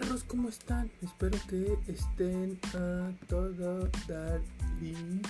[0.00, 0.90] perros, ¿cómo están?
[1.00, 4.42] Espero que estén a todo dar
[4.78, 5.22] bien.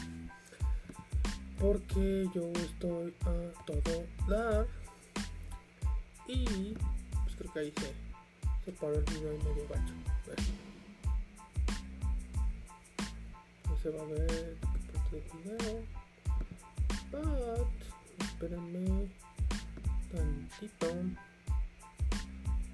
[1.60, 4.66] Porque yo estoy a todo dar.
[6.26, 7.93] Y pues creo que ahí se,
[8.65, 9.94] se paró el video y medio gacho.
[13.69, 15.84] No se va a ver parte del video.
[17.12, 17.69] But
[18.19, 19.09] espérenme
[20.10, 21.25] tantito.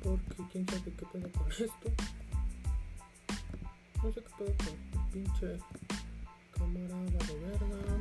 [0.03, 1.93] Porque quién sabe qué pedo con esto.
[4.03, 5.59] No sé qué pedo con pinche
[6.51, 7.97] cámara de verga.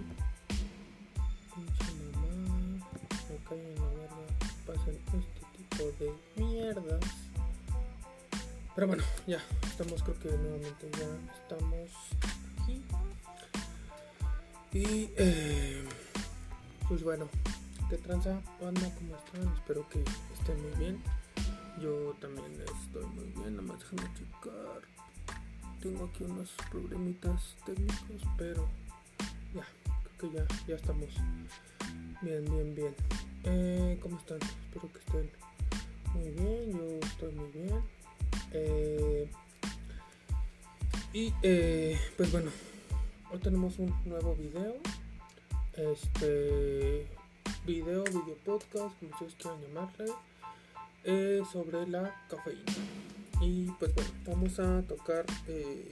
[1.56, 2.88] Pinche mamá.
[3.30, 4.26] Me caen en la verga.
[4.66, 7.04] Pasan este tipo de mierdas.
[8.76, 9.42] Pero bueno, ya.
[9.64, 11.08] Estamos, creo que nuevamente ya
[11.44, 11.90] estamos
[12.64, 12.84] aquí.
[14.74, 15.84] Y eh,
[16.88, 17.30] pues bueno,
[17.90, 18.42] ¿qué tranza?
[18.60, 19.54] Banda, ¿cómo están?
[19.56, 21.21] Espero que estén muy bien.
[21.82, 24.82] Yo también estoy muy bien, nada más déjame checar.
[25.82, 28.70] Tengo aquí unos problemitas técnicos, pero
[29.56, 29.66] ya,
[30.04, 31.10] creo que ya, ya estamos
[32.22, 32.96] bien, bien, bien.
[33.46, 34.38] Eh, ¿Cómo están?
[34.42, 35.32] Espero que estén
[36.14, 37.82] muy bien, yo estoy muy bien.
[38.52, 39.32] Eh,
[41.14, 42.52] y eh, pues bueno,
[43.32, 44.76] hoy tenemos un nuevo video.
[45.74, 47.08] Este
[47.66, 50.14] video, video podcast, como ustedes quieran llamarle.
[51.04, 52.62] Eh, sobre la cafeína.
[53.42, 55.92] Y pues bueno, vamos a tocar eh,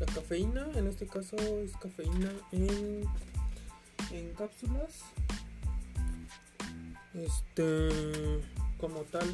[0.00, 3.04] la cafeína, en este caso es cafeína en,
[4.10, 5.04] en cápsulas.
[7.14, 8.40] Este,
[8.78, 9.28] como tal,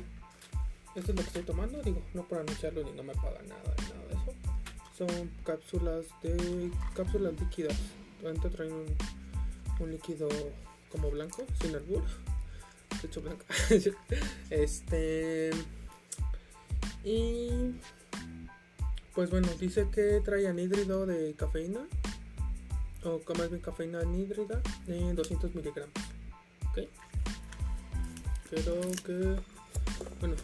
[0.95, 3.75] esto es lo que estoy tomando, digo, no por anunciarlo ni no me paga nada,
[3.79, 4.35] ni nada de eso.
[4.99, 7.77] Son cápsulas de cápsulas líquidas.
[8.27, 8.97] Antes traen un,
[9.81, 10.29] un líquido
[10.91, 12.03] como blanco, sin albur
[13.01, 13.45] Pecho blanco.
[14.51, 15.51] este.
[17.05, 17.75] Y.
[19.15, 21.81] Pues bueno, dice que trae anhídrido de cafeína.
[23.05, 25.95] O más bien cafeína anhídrida de 200 miligramos.
[26.71, 26.89] Ok.
[28.51, 29.37] Creo que.
[30.21, 30.35] Bueno.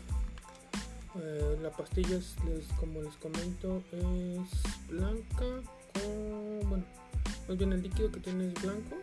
[1.15, 2.35] Eh, la pastilla, es,
[2.81, 5.45] como les comento, es blanca
[5.93, 6.69] con.
[6.71, 6.85] Bueno,
[7.49, 8.97] más bien el líquido que tiene es blanco.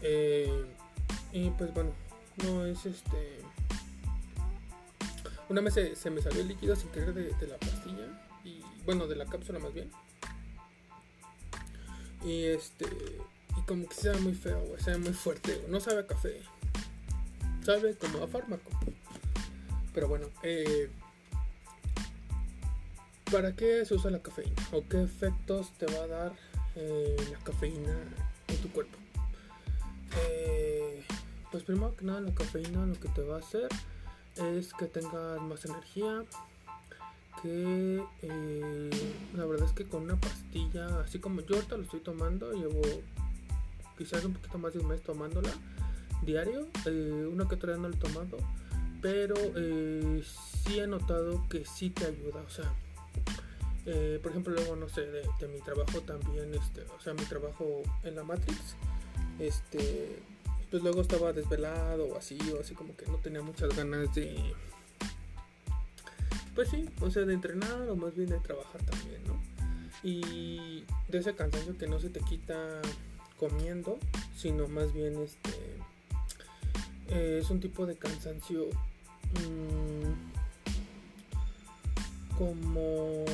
[0.00, 0.64] Eh,
[1.34, 1.90] y pues bueno,
[2.42, 3.42] no es este...
[5.50, 8.06] Una vez se, se me salió el líquido sin querer de, la pastilla,
[8.44, 9.90] y bueno, de la cápsula más bien.
[12.24, 12.86] Y este.
[13.56, 14.80] Y como que sabe muy feo, güey.
[14.80, 15.62] Sabe muy fuerte.
[15.68, 16.40] No sabe a café.
[17.62, 18.70] Sabe como a fármaco.
[19.92, 20.90] Pero bueno, eh,
[23.30, 24.56] ¿para qué se usa la cafeína?
[24.72, 26.32] ¿O qué efectos te va a dar
[26.76, 27.94] eh, la cafeína
[28.48, 28.96] en tu cuerpo?
[30.16, 30.53] Eh,
[31.54, 33.68] pues primero que nada, la cafeína lo que te va a hacer
[34.34, 36.24] es que tengas más energía,
[37.40, 38.90] que eh,
[39.36, 42.82] la verdad es que con una pastilla, así como yo ahorita lo estoy tomando, llevo
[43.96, 45.52] quizás un poquito más de un mes tomándola
[46.22, 48.36] diario, eh, una que todavía no lo he tomado,
[49.00, 50.24] pero eh,
[50.64, 52.74] sí he notado que sí te ayuda, o sea,
[53.86, 57.22] eh, por ejemplo luego no sé, de, de, mi trabajo también, este, o sea, mi
[57.26, 58.74] trabajo en la Matrix,
[59.38, 60.20] este,
[60.74, 64.34] pues luego estaba desvelado o así, o así como que no tenía muchas ganas de
[66.52, 69.40] pues sí, o sea, de entrenar o más bien de trabajar también, ¿no?
[70.02, 72.82] Y de ese cansancio que no se te quita
[73.38, 74.00] comiendo,
[74.36, 75.76] sino más bien este
[77.06, 78.66] eh, es un tipo de cansancio
[79.46, 80.10] mmm,
[82.36, 83.24] como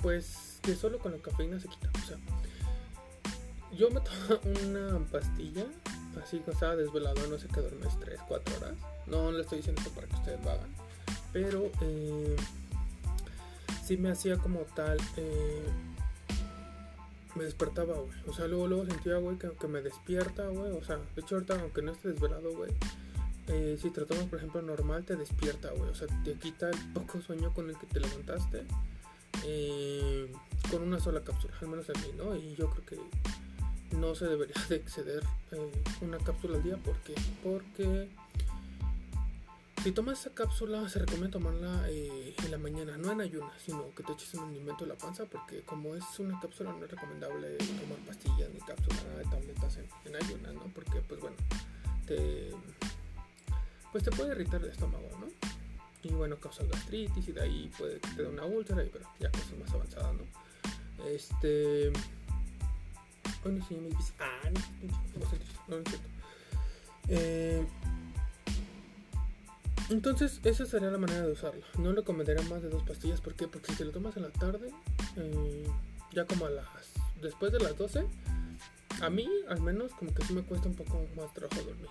[0.00, 2.18] pues que solo con la cafeína se quita, o sea,
[3.76, 5.66] yo me tomo una pastilla
[6.22, 8.74] así que estaba desvelado, no sé qué duermes 3, 4 horas.
[9.06, 10.68] No le estoy diciendo esto para que ustedes lo hagan.
[11.32, 12.36] Pero eh,
[13.84, 15.68] sí me hacía como tal eh,
[17.34, 18.18] me despertaba güey.
[18.26, 20.72] O sea luego luego sentía güey que, que, me despierta güey.
[20.72, 22.72] O sea de hecho ahorita aunque no esté desvelado güey
[23.48, 25.90] eh, si tomas por ejemplo normal te despierta güey.
[25.90, 28.64] O sea te quita el poco sueño con el que te levantaste
[29.44, 30.30] eh,
[30.70, 32.98] con una sola cápsula al menos en mí no y yo creo que
[33.96, 38.08] no se debería de exceder eh, una cápsula al día porque porque
[39.82, 43.94] si tomas esa cápsula, se recomienda tomarla eh, en la mañana, no en ayunas, sino
[43.94, 46.90] que te eches un alimento en la panza, porque como es una cápsula, no es
[46.90, 50.64] recomendable tomar pastillas ni cápsulas, nada de tabletas en, en ayunas, ¿no?
[50.74, 51.36] Porque, pues bueno,
[52.06, 52.50] te,
[53.90, 55.28] pues te puede irritar el estómago, ¿no?
[56.02, 59.30] Y bueno, causa gastritis y de ahí puede que te dé una úlcera, pero ya
[59.30, 61.06] cosas más avanzadas, ¿no?
[61.06, 61.90] Este.
[63.42, 64.12] Bueno, sí, me dice.
[64.18, 64.60] Ah, no,
[65.68, 65.84] no, no, no.
[67.08, 67.66] Eh.
[69.90, 71.62] Entonces, esa sería la manera de usarlo.
[71.78, 73.20] No recomendaría más de dos pastillas.
[73.20, 73.48] ¿Por qué?
[73.48, 74.70] Porque si lo tomas en la tarde,
[75.16, 75.66] eh,
[76.12, 76.66] ya como a las.
[77.20, 78.06] después de las 12,
[79.00, 81.88] a mí al menos, como que sí me cuesta un poco más trabajo dormir.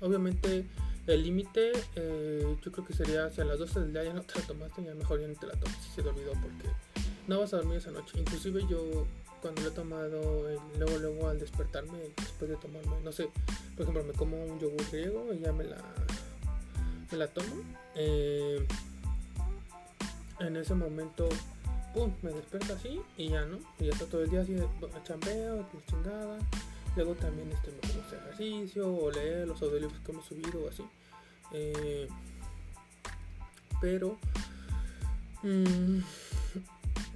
[0.00, 0.64] Obviamente,
[1.06, 4.38] el límite, eh, yo creo que sería hacia las 12 del día ya no te
[4.38, 6.68] la tomaste, ya mejor ya no te la tomas si se te olvidó, porque
[7.28, 8.18] no vas a dormir esa noche.
[8.18, 9.06] Inclusive, yo
[9.42, 13.28] cuando lo he tomado, eh, luego, luego al despertarme, después de tomarme, no sé,
[13.76, 15.82] por ejemplo, me como un yogur griego y ya me la
[17.10, 17.56] me la tomo,
[17.94, 18.66] eh,
[20.38, 21.28] en ese momento,
[21.92, 24.56] pum, me despierto así y ya no, y ya está todo el día así
[25.04, 26.38] chambeo, chingada.
[26.94, 30.84] Luego también este, me pongo hacer ejercicio o leer los audiolibros que hemos subido así.
[31.52, 32.06] Eh,
[33.80, 34.18] pero,
[35.42, 36.00] mmm,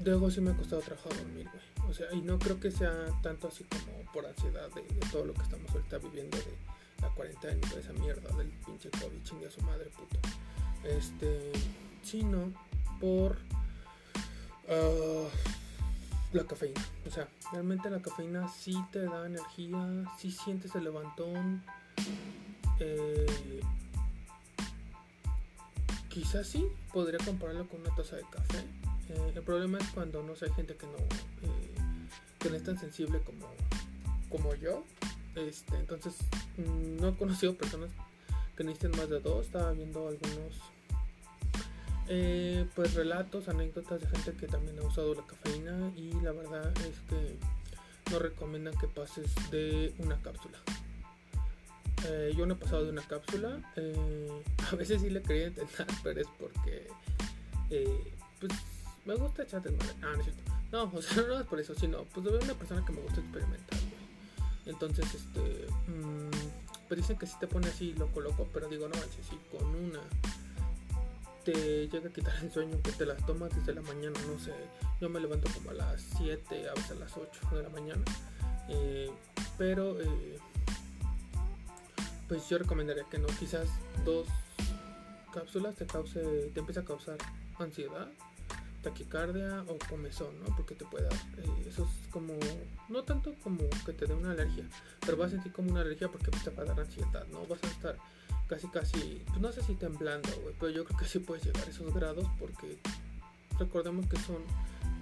[0.04, 1.48] luego sí me ha costado trabajo dormir.
[1.88, 5.34] O sea, y no creo que sea tanto así como por ansiedad de, todo lo
[5.34, 6.54] que estamos ahorita viviendo de
[7.00, 10.18] la cuarentena y toda esa mierda del pinche COVID, chingue a su madre, puto.
[10.84, 11.52] Este,
[12.02, 12.52] sino
[13.00, 13.36] por
[14.68, 15.28] uh,
[16.32, 16.80] la cafeína.
[17.06, 21.62] O sea, realmente la cafeína sí te da energía, sí sientes el levantón.
[22.78, 23.60] Eh,
[26.08, 28.58] quizás sí podría compararlo con una taza de café.
[29.08, 31.55] Eh, el problema es cuando no sé, hay gente que no, eh,
[32.50, 33.46] no es tan sensible como,
[34.28, 34.84] como yo
[35.36, 36.16] este, entonces,
[36.56, 37.90] mm, no he conocido personas
[38.56, 39.46] que necesiten más de dos.
[39.46, 40.54] Estaba viendo algunos
[42.08, 46.72] eh, pues relatos, anécdotas de gente que también ha usado la cafeína y la verdad
[46.78, 47.36] es que
[48.10, 50.58] no recomiendan que pases de una cápsula.
[52.06, 53.60] Eh, yo no he pasado de una cápsula.
[53.76, 56.88] Eh, a veces sí le quería intentar, pero es porque
[58.40, 58.52] pues
[59.04, 59.62] me gusta echar.
[60.02, 60.55] Ah, no es cierto.
[60.76, 63.20] No, o sea, no es por eso, sino pues de una persona que me gusta
[63.20, 63.78] experimentar.
[64.66, 66.28] Entonces, este, mmm,
[66.86, 69.66] pues dicen que si te pone así loco, loco, pero digo, no manches, si con
[69.74, 70.00] una
[71.44, 74.52] te llega a quitar el sueño, que te las tomas desde la mañana, no sé,
[75.00, 78.02] yo me levanto como a las 7, a veces a las 8 de la mañana,
[78.68, 79.10] eh,
[79.56, 80.38] pero eh,
[82.28, 83.68] pues yo recomendaría que no, quizás
[84.04, 84.26] dos
[85.32, 87.16] cápsulas te cause, te empieza a causar
[87.58, 88.08] ansiedad,
[88.86, 90.54] taquicardia o comezón, ¿no?
[90.54, 92.34] Porque te puede dar, eh, eso es como,
[92.88, 94.64] no tanto como que te dé una alergia,
[95.00, 97.44] pero vas a sentir como una alergia porque te va a dar ansiedad, ¿no?
[97.46, 97.96] Vas a estar
[98.48, 101.66] casi casi, pues no sé si temblando, güey, pero yo creo que sí puedes llegar
[101.66, 102.78] a esos grados porque
[103.58, 104.38] recordemos que son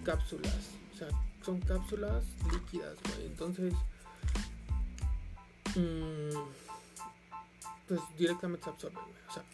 [0.03, 1.09] cápsulas, o sea,
[1.45, 3.75] son cápsulas líquidas, güey, entonces,
[5.77, 6.39] mm,
[7.87, 9.45] pues directamente se absorben, güey, o sea,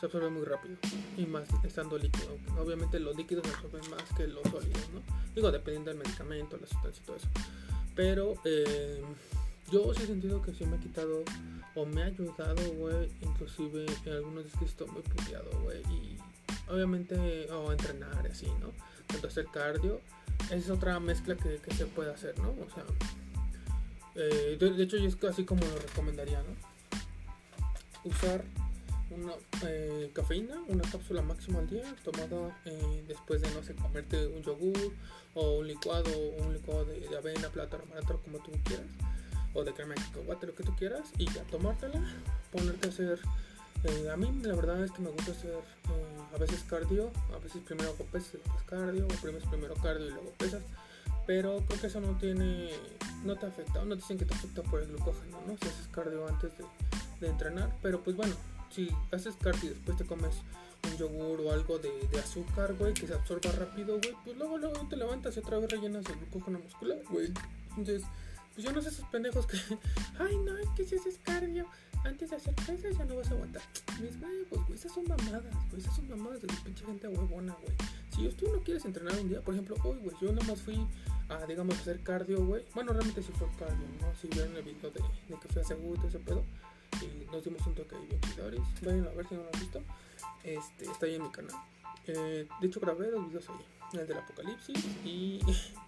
[0.00, 0.76] se absorbe muy rápido
[1.18, 2.38] y más estando líquido.
[2.58, 5.02] Obviamente los líquidos se absorben más que los sólidos, ¿no?
[5.34, 7.28] Digo, dependiendo del medicamento, la sustancia y todo eso.
[7.94, 9.02] Pero eh,
[9.70, 11.22] yo sí he sentido que sí me ha quitado
[11.74, 16.18] o me ha ayudado, güey, inclusive en algunos días que estoy muy puteado, güey, y
[16.68, 18.72] obviamente, o entrenar así, ¿no?
[19.06, 20.00] Tanto hacer cardio,
[20.50, 22.48] es otra mezcla que, se puede hacer, ¿no?
[22.50, 22.84] O sea,
[24.14, 28.10] eh, de, de hecho yo es casi como lo recomendaría, ¿no?
[28.10, 28.44] Usar
[29.10, 29.32] una
[29.66, 34.42] eh, cafeína, una cápsula máxima al día, tomada eh, después de, no sé, comerte un
[34.42, 34.92] yogur
[35.34, 38.86] o un licuado, o un licuado de, avena, plátano, plátano, como tú quieras,
[39.54, 42.00] o de crema de cacahuate, lo que tú quieras, y ya tomártela,
[42.52, 43.20] ponerte a hacer.
[43.82, 45.54] Eh, a mí la verdad es que me gusta hacer
[46.34, 50.10] a veces cardio, a veces primero hago pesas, después cardio, o primero, primero cardio y
[50.10, 50.62] luego pesas,
[51.26, 52.70] pero creo que eso no tiene,
[53.24, 55.56] no te afecta, no dicen que te afecta por el glucógeno, ¿no?
[55.56, 56.52] Si haces cardio antes
[57.20, 58.34] de entrenar, pero pues bueno,
[58.70, 60.36] si haces cardio y después te comes
[60.84, 64.86] un yogur o algo de, azúcar, güey, que se absorba rápido, güey, pues luego, luego
[64.88, 67.32] te levantas y otra vez rellenas el glucógeno muscular, güey.
[67.70, 68.02] Entonces,
[68.54, 69.58] pues yo no sé esos pendejos que,
[70.18, 71.66] ay, no, es que si haces cardio
[72.04, 73.62] antes de hacer pesas ya no vas a aguantar.
[74.00, 77.56] Mis huevos, güey, esas son mamadas, güey, esas son mamadas de la pinche gente huevona,
[77.62, 77.76] güey.
[78.14, 80.86] Si tú no quieres entrenar un día, por ejemplo, hoy, güey, yo nada más fui
[81.28, 82.64] a, digamos, hacer cardio, güey.
[82.74, 84.14] Bueno, realmente sí fue cardio, ¿no?
[84.20, 86.44] Si vieron el video de, que fui a y ese pedo
[87.00, 88.60] y nos dimos un toque bien chidores.
[88.82, 89.82] Vayan a ver si no lo han visto.
[90.44, 91.56] Este, está ahí en mi canal.
[92.06, 95.40] Eh, de hecho, grabé dos videos ahí: el del apocalipsis y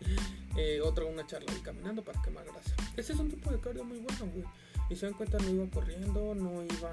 [0.56, 2.74] eh, otro, una charla ahí caminando para quemar grasa.
[2.96, 4.44] Ese es un tipo de cardio muy bueno, güey.
[4.90, 6.92] Y se dan cuenta, no iba corriendo, no iba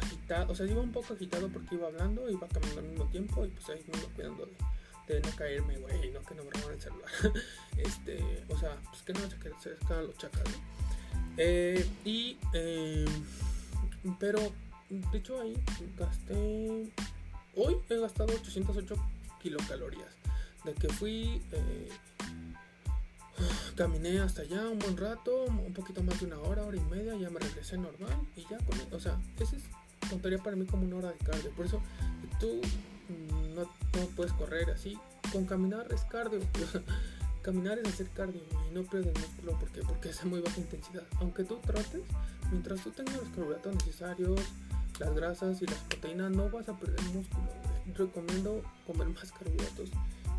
[0.00, 0.52] agitado.
[0.52, 3.48] O sea, iba un poco agitado porque iba hablando, iba caminando al mismo tiempo y
[3.50, 6.74] pues ahí me iba cuidando de, de no caerme, güey, no que no me roban
[6.74, 7.10] el celular.
[7.76, 10.93] este, o sea, pues que no se quedan los chacas, ¿no?
[11.36, 13.04] Eh, y, eh,
[14.18, 14.40] pero,
[14.88, 15.56] de hecho ahí
[15.96, 16.92] gasté,
[17.56, 18.94] hoy he gastado 808
[19.42, 20.14] kilocalorías.
[20.64, 21.88] De que fui, eh,
[23.76, 27.14] caminé hasta allá un buen rato, un poquito más de una hora, hora y media,
[27.16, 29.64] ya me regresé normal y ya con, o sea, ese es,
[30.08, 31.50] contaría para mí como una hora de cardio.
[31.50, 31.82] Por eso
[32.40, 32.60] tú
[33.54, 34.98] no, no puedes correr así,
[35.32, 36.40] con caminar es cardio.
[37.44, 41.02] Caminar es hacer cardio y no perder músculo porque, porque es muy baja intensidad.
[41.20, 42.00] Aunque tú trates,
[42.50, 44.40] mientras tú tengas los carbohidratos necesarios,
[44.98, 47.46] las grasas y las proteínas, no vas a perder músculo.
[47.94, 49.90] Recomiendo comer más carbohidratos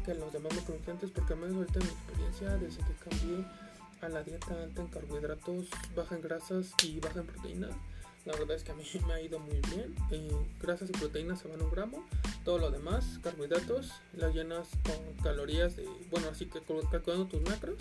[0.03, 3.45] que los demás macronutrientes porque al menos ahorita en mi experiencia, desde que cambié
[4.01, 7.75] a la dieta alta en carbohidratos, baja en grasas y baja en proteínas,
[8.25, 9.96] la verdad es que a mí me ha ido muy bien.
[10.60, 12.05] Grasas y proteínas se van un gramo.
[12.44, 15.88] Todo lo demás, carbohidratos, las llenas con calorías de.
[16.10, 16.60] Bueno, así que
[16.91, 17.75] calculando tus macros,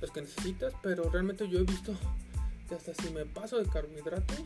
[0.00, 0.74] los que necesitas.
[0.82, 1.94] Pero realmente yo he visto
[2.68, 4.40] que hasta si me paso de carbohidratos,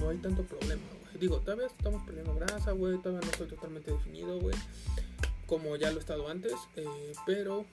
[0.00, 0.82] no hay tanto problema.
[1.20, 2.98] Digo, todavía estamos perdiendo grasa, güey.
[2.98, 4.56] Todavía no estoy totalmente definido, güey.
[5.46, 6.54] Como ya lo he estado antes.
[6.76, 7.66] Eh, pero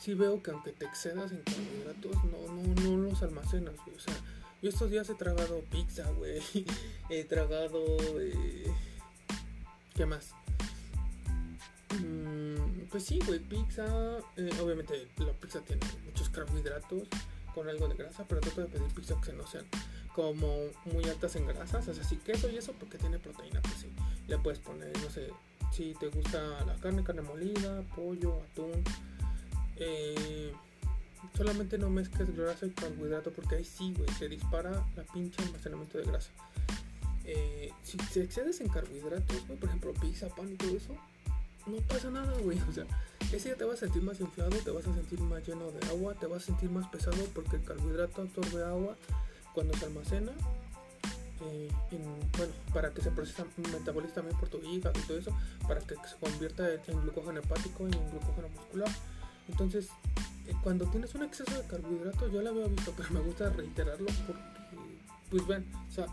[0.00, 3.74] sí veo que aunque te excedas en carbohidratos, no, no, no los almacenas.
[3.94, 4.14] O sea
[4.62, 6.40] yo estos días he tragado pizza, güey.
[7.10, 7.84] He tragado...
[8.20, 8.70] Eh...
[9.94, 10.32] ¿Qué más?
[12.00, 13.84] Mm, pues sí, güey, pizza.
[14.36, 17.08] Eh, obviamente la pizza tiene muchos carbohidratos
[17.54, 19.66] con algo de grasa, pero trato de pedir pizza que no sean
[20.14, 21.88] como muy altas en grasas.
[21.88, 23.88] O sea, sí queso y eso porque tiene proteína, pues sí.
[24.28, 25.28] Le puedes poner, no sé,
[25.72, 28.84] si te gusta la carne, carne molida, pollo, atún.
[29.76, 30.52] Eh
[31.36, 35.98] solamente no mezcles grasa y carbohidrato porque ahí sí, güey, se dispara la pinche almacenamiento
[35.98, 36.30] de grasa.
[37.24, 40.96] Eh, si excedes en carbohidratos, por ejemplo, pizza, pan y todo eso,
[41.66, 42.58] no pasa nada, güey.
[42.68, 42.84] O sea,
[43.32, 45.86] ese día te vas a sentir más inflado, te vas a sentir más lleno de
[45.88, 48.96] agua, te vas a sentir más pesado porque el carbohidrato absorbe agua
[49.54, 50.32] cuando se almacena.
[51.42, 52.02] Eh, en,
[52.36, 55.34] bueno, para que se procesa, metaboliza también por tu hígado y todo eso,
[55.66, 58.90] para que se convierta en glucógeno hepático y en glucógeno muscular.
[59.48, 59.88] Entonces,
[60.62, 64.42] cuando tienes un exceso de carbohidratos, yo lo había visto, pero me gusta reiterarlo porque,
[65.30, 66.06] pues ven, o sea,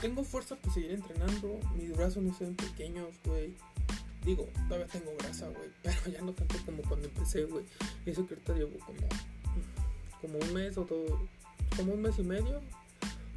[0.00, 3.54] tengo fuerza para seguir entrenando, mis brazos no se ven pequeños, güey.
[4.24, 7.64] Digo, todavía tengo grasa, güey, pero ya no tanto como cuando empecé, güey.
[8.06, 9.08] Eso que ahorita llevo como
[10.20, 11.28] como un mes o todo,
[11.76, 12.60] como un mes y medio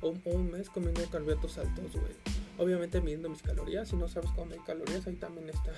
[0.01, 2.13] o, un mes comiendo carbohidratos altos, güey.
[2.57, 3.87] Obviamente midiendo mis calorías.
[3.89, 5.71] Si no sabes cómo medir calorías, ahí también está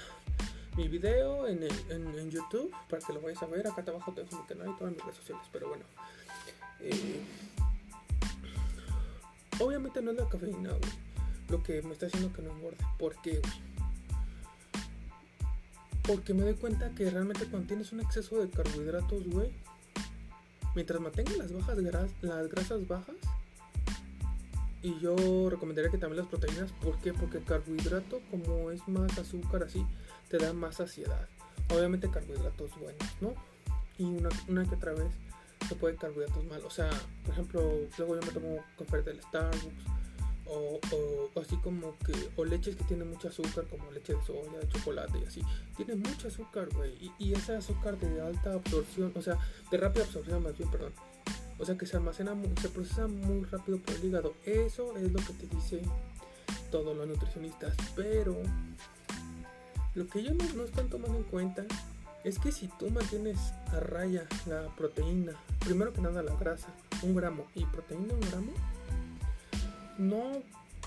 [0.75, 3.67] mi video en, el- en, YouTube para que lo vayas a ver.
[3.67, 5.45] Acá abajo dejo mi canal y todas mis redes sociales.
[5.51, 5.83] Pero bueno,
[6.79, 7.21] eh,
[9.59, 10.91] obviamente no es la cafeína, güey,
[11.49, 12.77] lo que me está haciendo que no engorde.
[12.97, 13.41] ¿Por qué?
[16.03, 19.51] Porque me doy cuenta que realmente cuando tienes un exceso de carbohidratos, güey,
[20.75, 23.15] mientras mantengas las bajas gras- las grasas bajas,
[24.81, 27.13] y yo recomendaría que también las proteínas, ¿por qué?
[27.13, 29.85] Porque el carbohidrato, como es más azúcar así,
[30.33, 31.29] te da más saciedad.
[31.69, 33.35] Obviamente carbohidratos buenos, ¿no?
[33.99, 34.03] Y
[34.47, 35.13] una, que otra vez
[35.69, 36.65] se puede carbohidratos malos.
[36.65, 36.89] O sea,
[37.23, 37.61] por ejemplo,
[37.99, 39.67] luego yo me tomo café del Starbucks.
[40.45, 40.79] O,
[41.39, 45.19] así como que, o leches que tienen mucho azúcar, como leche de soya, de chocolate
[45.19, 45.41] y así.
[45.77, 47.11] Tiene mucho azúcar, güey.
[47.19, 49.37] Y, ese azúcar de alta absorción, o sea,
[49.69, 50.93] de rápida absorción más bien, perdón.
[51.59, 54.33] O sea que se almacena, se procesa muy rápido por el hígado.
[54.45, 55.83] Eso es lo que te dice
[56.71, 57.75] todos los nutricionistas.
[57.95, 58.35] Pero
[59.95, 61.65] lo que ellos no, no están tomando en cuenta
[62.23, 66.69] es que si tú mantienes a raya la proteína, primero que nada la grasa,
[67.01, 68.51] un gramo, y proteína un gramo,
[69.97, 70.41] no,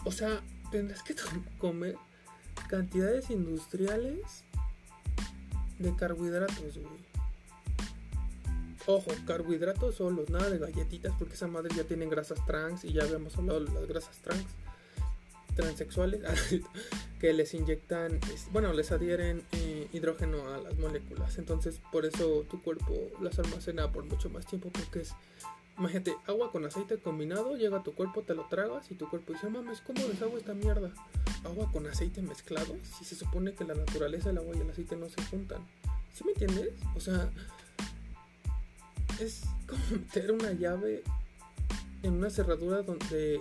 [0.04, 1.14] o sea, tendrás que
[1.58, 1.96] comer
[2.68, 4.44] cantidades industriales
[5.78, 7.06] de carbohidratos, güey.
[8.88, 13.02] Ojo, carbohidratos solos, nada de galletitas, porque esa madre ya tienen grasas trans y ya
[13.02, 14.46] habíamos hablado de las grasas trans,
[15.56, 16.20] transexuales,
[17.20, 18.20] que les inyectan,
[18.52, 21.38] bueno, les adhieren eh, hidrógeno a las moléculas.
[21.38, 25.14] Entonces, por eso tu cuerpo las almacena por mucho más tiempo, porque es,
[25.78, 29.32] imagínate, agua con aceite combinado, llega a tu cuerpo, te lo tragas y tu cuerpo
[29.32, 30.92] dice, mames, ¿cómo deshago esta mierda?
[31.44, 34.94] Agua con aceite mezclado, si se supone que la naturaleza del agua y el aceite
[34.94, 35.66] no se juntan.
[36.12, 36.74] ¿Sí me entiendes?
[36.94, 37.30] O sea,
[39.20, 41.02] es como meter una llave
[42.02, 43.40] en una cerradura donde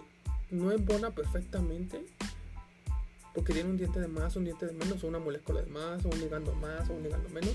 [0.55, 2.05] no embona perfectamente
[3.35, 6.03] porque tiene un diente de más, un diente de menos, o una molécula de más,
[6.05, 7.53] o un ligando más, o un ligando menos.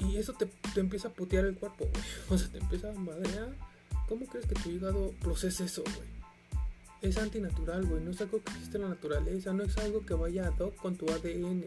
[0.00, 2.04] Y eso te, te empieza a putear el cuerpo, güey.
[2.30, 3.54] O sea, te empieza a madrear.
[4.06, 6.08] ¿Cómo crees que tu hígado procesa eso, güey?
[7.00, 8.04] Es antinatural, güey.
[8.04, 10.76] No es algo que existe en la naturaleza, no es algo que vaya ad hoc
[10.76, 11.64] con tu ADN.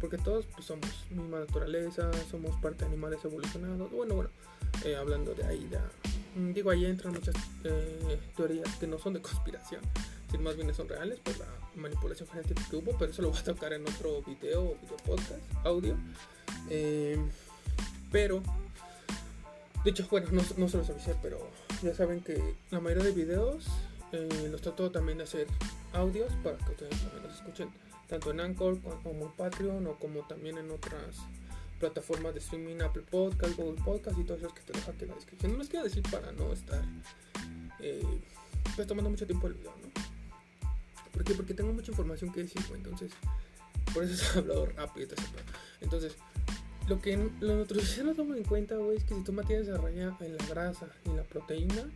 [0.00, 3.90] Porque todos pues, somos misma naturaleza, somos parte de animales evolucionados.
[3.90, 4.30] Bueno, bueno,
[4.84, 9.22] eh, hablando de ahí, mm, digo, ahí entran muchas eh, teorías que no son de
[9.22, 9.80] conspiración,
[10.30, 13.38] sino más bien son reales por la manipulación genética que hubo, pero eso lo voy
[13.38, 15.96] a tocar en otro video o video podcast, audio.
[16.68, 17.18] Eh,
[18.12, 18.42] pero,
[19.84, 21.38] de hecho, bueno, no, no se los avisé, pero
[21.82, 23.66] ya saben que la mayoría de videos
[24.12, 25.46] eh, los trato también de hacer
[25.92, 27.68] audios para que ustedes también los escuchen
[28.08, 31.16] tanto en Anchor co- como en Patreon o como también en otras
[31.80, 35.08] plataformas de streaming, Apple Podcast, Google Podcast y todas esas que te dejo aquí en
[35.08, 35.52] la descripción.
[35.52, 36.82] No les quiero decir para no estar
[37.80, 38.20] eh,
[38.76, 39.90] pues tomando mucho tiempo el video, ¿no?
[41.10, 41.34] ¿Por qué?
[41.34, 43.10] Porque tengo mucha información que decir, entonces
[43.92, 45.16] por eso se ha hablado rápido.
[45.80, 46.16] Entonces,
[46.88, 49.76] lo que los nutricionistas no toman en cuenta, güey, es que si tú mantienes a
[49.78, 51.90] raya en la grasa y en la proteína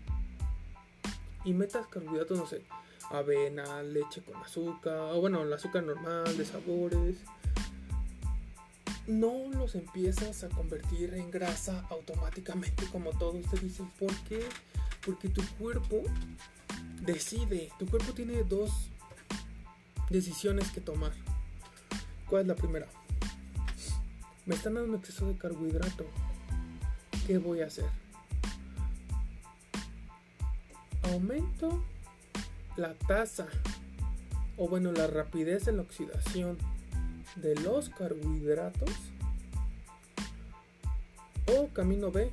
[1.44, 2.62] y metas carbohidratos, no sé,
[3.11, 7.16] avena, leche con azúcar, o bueno, el azúcar normal, de sabores,
[9.07, 13.90] no los empiezas a convertir en grasa automáticamente como todos te dicen.
[13.99, 14.45] ¿Por qué?
[15.05, 16.03] Porque tu cuerpo
[17.03, 18.71] decide, tu cuerpo tiene dos
[20.11, 21.12] decisiones que tomar.
[22.29, 22.87] ¿Cuál es la primera?
[24.47, 26.07] Me están dando un exceso de carbohidrato.
[27.27, 27.87] ¿Qué voy a hacer?
[31.03, 31.85] Aumento
[32.77, 33.47] la tasa
[34.57, 36.59] o bueno la rapidez de la oxidación
[37.37, 38.90] de los carbohidratos
[41.47, 42.31] o camino B.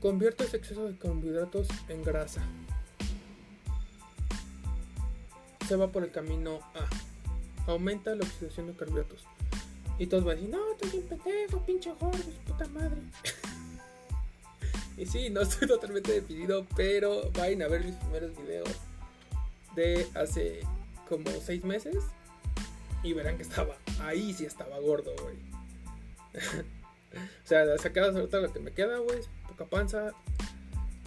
[0.00, 2.42] Convierto ese exceso de carbohidratos en grasa.
[5.66, 7.70] Se va por el camino A.
[7.70, 9.24] Aumenta la oxidación de carbohidratos.
[9.98, 13.00] Y todos van a decir no eres un pendejo pinche gordo puta madre
[14.96, 18.68] y sí, no estoy totalmente definido, pero vayan a ver mis primeros videos
[19.76, 20.60] de hace
[21.08, 22.02] como 6 meses
[23.04, 25.36] y verán que estaba ahí, sí estaba gordo, güey.
[27.44, 30.12] o sea, sacadas ahorita lo que me queda, güey, poca panza,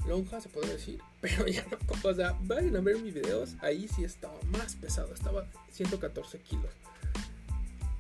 [0.08, 1.78] lonja, se podría decir, pero ya no.
[2.10, 6.72] O sea, vayan a ver mis videos, ahí sí estaba más pesado, estaba 114 kilos.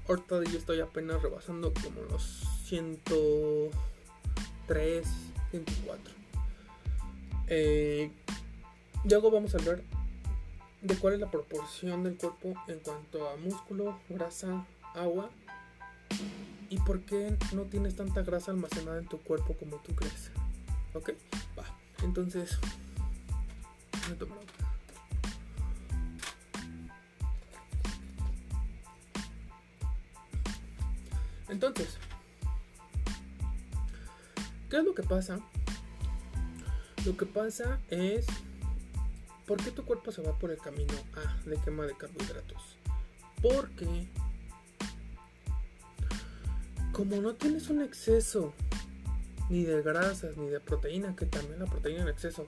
[0.07, 5.07] Ahorita yo estoy apenas rebasando como los 103
[5.51, 6.13] 24.
[7.49, 8.11] Eh,
[9.03, 9.81] luego vamos a hablar
[10.87, 15.29] de cuál es la proporción del cuerpo en cuanto a músculo, grasa, agua
[16.69, 20.31] ¿Y por qué no tienes tanta grasa almacenada en tu cuerpo como tú crees?
[20.93, 21.11] ¿Ok?
[21.57, 21.63] Va.
[22.03, 22.57] Entonces.
[31.49, 31.97] Entonces,
[34.69, 35.39] ¿qué es lo que pasa?
[37.05, 38.25] Lo que pasa es,
[39.47, 42.77] ¿por qué tu cuerpo se va por el camino A de quema de carbohidratos?
[43.41, 44.07] Porque,
[46.91, 48.53] como no tienes un exceso
[49.49, 52.45] ni de grasas ni de proteína, que también la proteína en exceso,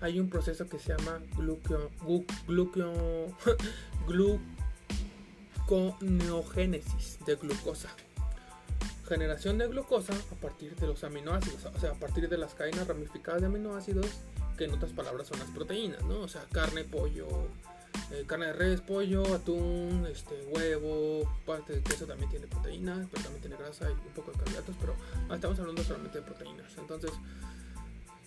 [0.00, 1.90] hay un proceso que se llama gluceo,
[5.66, 7.88] gluconeogénesis de glucosa
[9.12, 12.86] generación de glucosa a partir de los aminoácidos, o sea, a partir de las cadenas
[12.86, 14.06] ramificadas de aminoácidos,
[14.62, 16.20] que en otras palabras son las proteínas, ¿no?
[16.20, 17.26] O sea, carne, pollo,
[18.12, 23.24] eh, carne de res, pollo, atún, este, huevo, parte de queso también tiene proteínas, pero
[23.24, 24.94] también tiene grasa y un poco de carbohidratos, pero
[25.28, 26.72] ah, estamos hablando solamente de proteínas.
[26.78, 27.10] Entonces,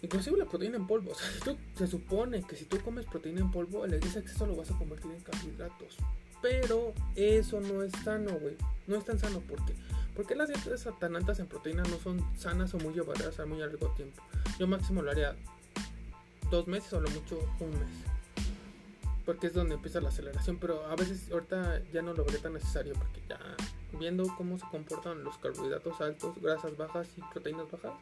[0.01, 3.05] inclusive la proteína en polvo, o sea, si tú- se supone que si tú comes
[3.05, 5.95] proteína en polvo, el exceso lo vas a convertir en carbohidratos.
[6.41, 8.57] Pero eso no es sano, güey.
[8.87, 9.73] No es tan sano porque
[10.15, 13.45] ¿Por qué las dietas tan altas en proteína no son sanas o muy llevaderas a
[13.45, 14.21] muy largo tiempo?
[14.57, 15.35] Yo máximo lo haría
[16.49, 17.89] dos meses o lo mucho un mes.
[19.25, 20.57] Porque es donde empieza la aceleración.
[20.59, 23.39] Pero a veces ahorita ya no lo vería tan necesario porque ya
[23.99, 27.93] viendo cómo se comportan los carbohidratos altos, grasas bajas y proteínas bajas,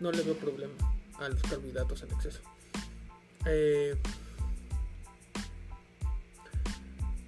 [0.00, 0.74] no le veo problema
[1.18, 2.40] a los carbohidratos en exceso.
[3.46, 3.96] Eh,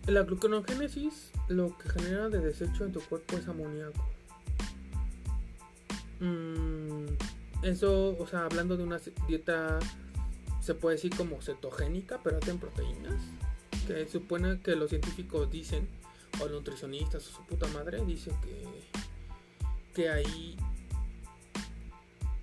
[0.07, 4.05] la gluconogénesis lo que genera de desecho en tu cuerpo es amoníaco.
[6.21, 7.07] Mm,
[7.63, 9.79] eso, o sea, hablando de una dieta,
[10.61, 13.23] se puede decir como cetogénica, pero alta proteínas.
[13.87, 15.89] Que supone que los científicos dicen,
[16.41, 18.67] o nutricionistas, o su puta madre, dicen que,
[19.95, 20.57] que ahí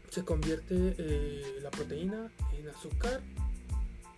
[0.10, 3.22] se convierte eh, la proteína en azúcar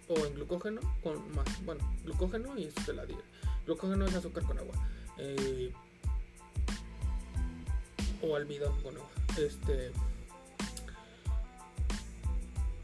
[0.07, 3.21] o en glucógeno con más, bueno, glucógeno y eso te la diré.
[3.65, 4.75] Glucógeno es azúcar con agua.
[5.17, 5.73] eh,
[8.21, 9.09] o almidón con agua.
[9.37, 9.91] Este.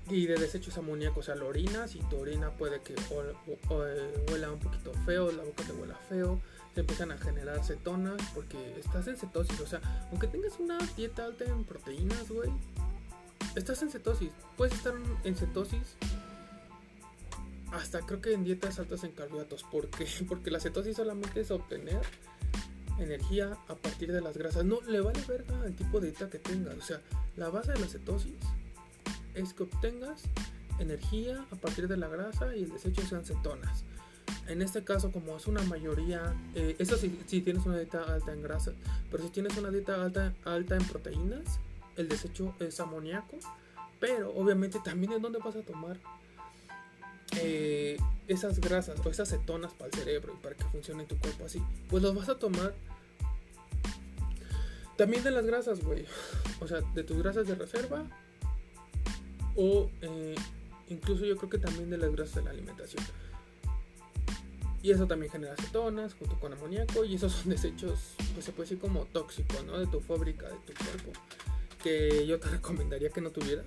[0.10, 4.60] Y de desechos amoníacos, sea, la orina, si tu orina puede que eh, huela un
[4.60, 6.40] poquito feo, la boca te huela feo,
[6.76, 11.26] te empiezan a generar cetonas porque estás en cetosis, o sea, aunque tengas una dieta
[11.26, 12.52] alta en proteínas, güey,
[13.56, 15.98] estás en cetosis, puedes estar en cetosis
[17.76, 19.64] hasta creo que en dietas altas en carbohidratos.
[19.64, 20.08] ¿Por qué?
[20.28, 22.02] Porque la cetosis solamente es obtener
[23.00, 24.64] energía a partir de las grasas.
[24.64, 26.78] No le vale verga el tipo de dieta que tengas.
[26.78, 27.02] O sea,
[27.36, 28.36] la base de la cetosis
[29.36, 30.24] es que obtengas
[30.80, 33.86] energía a partir de la grasa y el desecho sean cetonas.
[34.48, 38.34] En este caso, como es una mayoría, eh, eso si, si tienes una dieta alta
[38.34, 38.74] en grasa,
[39.10, 41.60] pero si tienes una dieta alta, alta en proteínas,
[41.96, 43.38] el desecho es amoníaco.
[44.00, 45.98] Pero obviamente también es donde vas a tomar
[47.38, 51.46] eh, esas grasas o esas cetonas para el cerebro y para que funcione tu cuerpo
[51.46, 52.74] así, pues los vas a tomar
[54.98, 56.06] también de las grasas, güey.
[56.60, 58.06] O sea, de tus grasas de reserva
[59.56, 60.36] o eh,
[60.90, 63.04] incluso yo creo que también de las grasas de la alimentación.
[64.82, 68.70] Y eso también genera cetonas junto con amoníaco y esos son desechos, pues se puede
[68.70, 69.80] decir como tóxicos, ¿no?
[69.80, 71.12] De tu fábrica, de tu cuerpo,
[71.84, 73.66] que yo te recomendaría que no tuvieras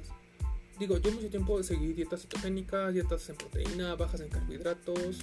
[0.79, 5.19] digo, yo mucho tiempo seguí dietas cetogénicas, dietas en proteína, bajas en carbohidratos.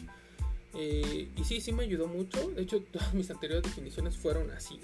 [0.73, 2.49] eh, y sí, sí me ayudó mucho.
[2.51, 4.79] De hecho, todas mis anteriores definiciones fueron así.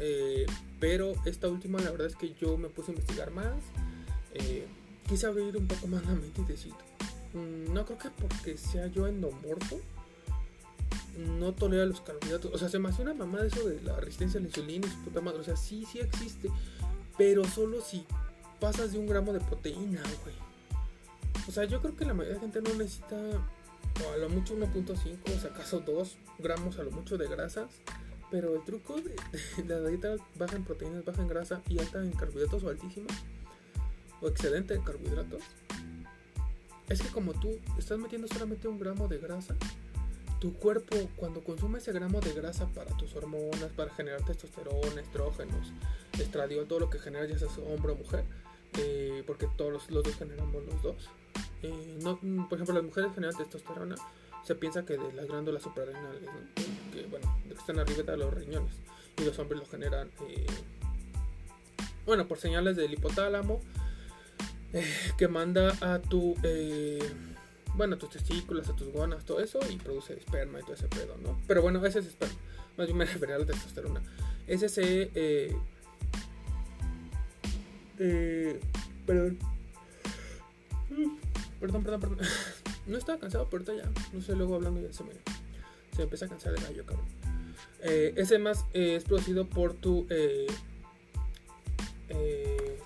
[0.00, 0.46] Eh,
[0.80, 3.56] pero esta última, la verdad es que yo me puse a investigar más.
[5.08, 6.74] Quise abrir un poco más la mente y decir,
[7.32, 9.80] mm, no creo que porque sea yo endomorfo,
[11.18, 12.52] no tolera los carbohidratos.
[12.52, 14.90] O sea, se me hace una mamada eso de la resistencia a la insulina y
[14.90, 15.40] su puta madre.
[15.40, 16.50] O sea, sí, sí existe.
[17.16, 18.06] Pero solo si
[18.60, 20.36] pasas de un gramo de proteína, güey.
[21.48, 25.36] O sea, yo creo que la mayoría de gente no necesita, a lo mucho 1.5,
[25.36, 27.70] o sea, acaso 2 gramos a lo mucho de grasas.
[28.30, 29.16] Pero el truco de,
[29.62, 33.06] de la dieta baja en proteínas, baja en grasa y alta en carbohidratos o altísima,
[34.20, 35.42] o excedente de carbohidratos,
[36.88, 39.54] es que como tú estás metiendo solamente un gramo de grasa,
[40.40, 45.72] tu cuerpo cuando consume ese gramo de grasa para tus hormonas, para generar testosterona, estrógenos,
[46.18, 48.24] estradiol, todo lo que genera ya sea hombre o mujer,
[48.78, 51.08] eh, porque todos los, dos generamos los dos.
[51.62, 53.96] Eh, no, mm, por ejemplo, las mujeres generan testosterona,
[54.44, 56.92] se piensa que de las glándulas suprarrenales, ¿no?
[56.92, 58.74] que bueno, están arriba de los riñones,
[59.18, 60.46] y los hombres lo generan, eh,
[62.06, 63.60] bueno, por señales del hipotálamo,
[64.72, 64.84] eh,
[65.16, 66.98] que manda a tu, eh,
[67.74, 70.88] bueno, a tus testículos, a tus gonas, todo eso, y produce esperma y todo ese
[70.88, 71.40] pedo, ¿no?
[71.46, 72.34] Pero bueno, ese es esperma,
[72.76, 74.02] más bien me refería a la testosterona.
[74.46, 75.10] ese se...
[75.14, 75.56] eh,
[77.98, 78.60] eh,
[79.06, 79.38] perdón.
[80.90, 81.16] Mm,
[81.60, 82.18] Perdón, perdón, perdón.
[82.86, 84.02] No estaba cansado, pero ahorita ya.
[84.14, 87.04] No sé, luego hablando ya se me, se me empieza a cansar el gallo, cabrón.
[87.82, 90.46] Ese más es producido por tu, eh,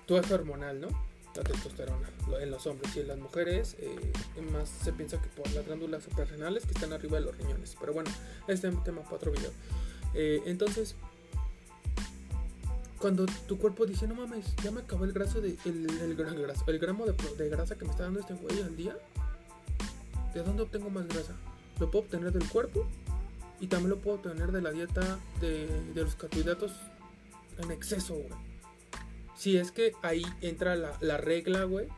[0.06, 0.88] tu eje hormonal, ¿no?
[1.34, 4.12] La testosterona en los hombres y en las mujeres eh,
[4.52, 7.74] más se piensa que por las glándulas suprarrenales que están arriba de los riñones.
[7.80, 8.10] Pero bueno,
[8.48, 9.50] este es un tema para otro video.
[10.14, 10.94] Eh, entonces,
[12.98, 16.64] cuando tu cuerpo dice, no mames, ya me acabó el graso de el, el, graso-
[16.70, 18.96] el gramo de grasa que me está dando este güey al día,
[20.34, 21.34] ¿de dónde obtengo más grasa?
[21.80, 22.86] Lo puedo obtener del cuerpo
[23.58, 26.72] y también lo puedo obtener de la dieta de, de los carbohidratos
[27.58, 28.51] en exceso, güey.
[29.42, 31.88] Si es que ahí entra la, la regla, güey,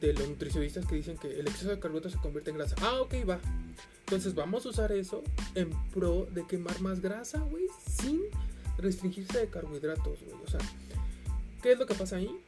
[0.00, 2.74] de los nutricionistas que dicen que el exceso de carbohidratos se convierte en grasa.
[2.80, 3.38] Ah, ok, va.
[4.00, 5.22] Entonces vamos a usar eso
[5.54, 8.22] en pro de quemar más grasa, güey, sin
[8.76, 10.36] restringirse de carbohidratos, güey.
[10.44, 10.58] O sea,
[11.62, 12.40] ¿qué es lo que pasa ahí?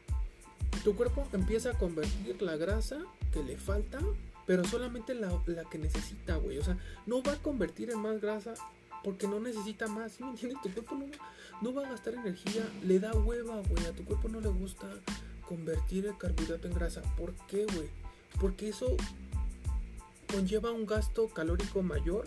[0.83, 2.99] Tu cuerpo empieza a convertir la grasa
[3.33, 4.01] que le falta,
[4.45, 6.59] pero solamente la, la que necesita, güey.
[6.59, 8.55] O sea, no va a convertir en más grasa
[9.07, 10.61] porque no necesita más, ¿sí me entiendes?
[10.63, 10.99] Tu cuerpo
[11.63, 13.87] no, va a gastar energía, le da hueva, güey.
[13.87, 14.89] A tu cuerpo no le gusta
[15.49, 17.03] convertir el carbohidrato en grasa.
[17.17, 17.89] ¿Por qué, güey?
[18.41, 18.97] Porque eso
[20.33, 22.25] conlleva un gasto calórico mayor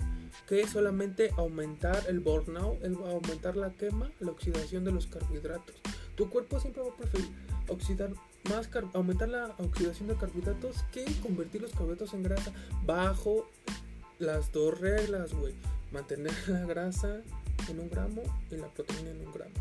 [0.48, 5.76] que solamente aumentar el burnout, aumentar la quema, la oxidación de los carbohidratos.
[6.16, 7.28] Tu cuerpo siempre va a preferir
[7.68, 8.12] oxidar
[8.50, 12.54] más aumentar la oxidación de carbohidratos que convertir los carbohidratos en grasa
[12.86, 13.50] bajo
[14.18, 15.56] las dos reglas, güey.
[15.92, 17.22] Mantener la grasa
[17.68, 18.22] en un gramo
[18.52, 19.56] y la proteína en un gramo.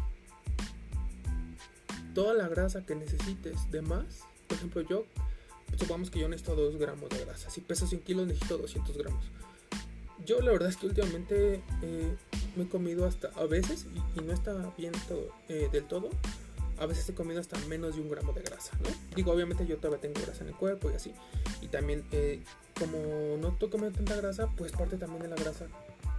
[2.15, 5.05] Toda la grasa que necesites de más, por ejemplo yo,
[5.77, 7.51] supongamos que yo necesito 2 gramos de grasa.
[7.51, 9.25] Si peso 100 kilos necesito 200 gramos.
[10.25, 12.17] Yo la verdad es que últimamente eh,
[12.57, 13.87] me he comido hasta, a veces,
[14.17, 14.93] y, no está bien
[15.49, 16.11] eh, del todo,
[16.79, 18.91] a veces he comido hasta menos de un gramo de grasa, ¿no?
[19.15, 21.13] Digo, obviamente yo todavía tengo grasa en el cuerpo y así.
[21.61, 22.43] Y también, eh,
[22.79, 25.67] como no estoy comiendo tanta grasa, pues parte también de la grasa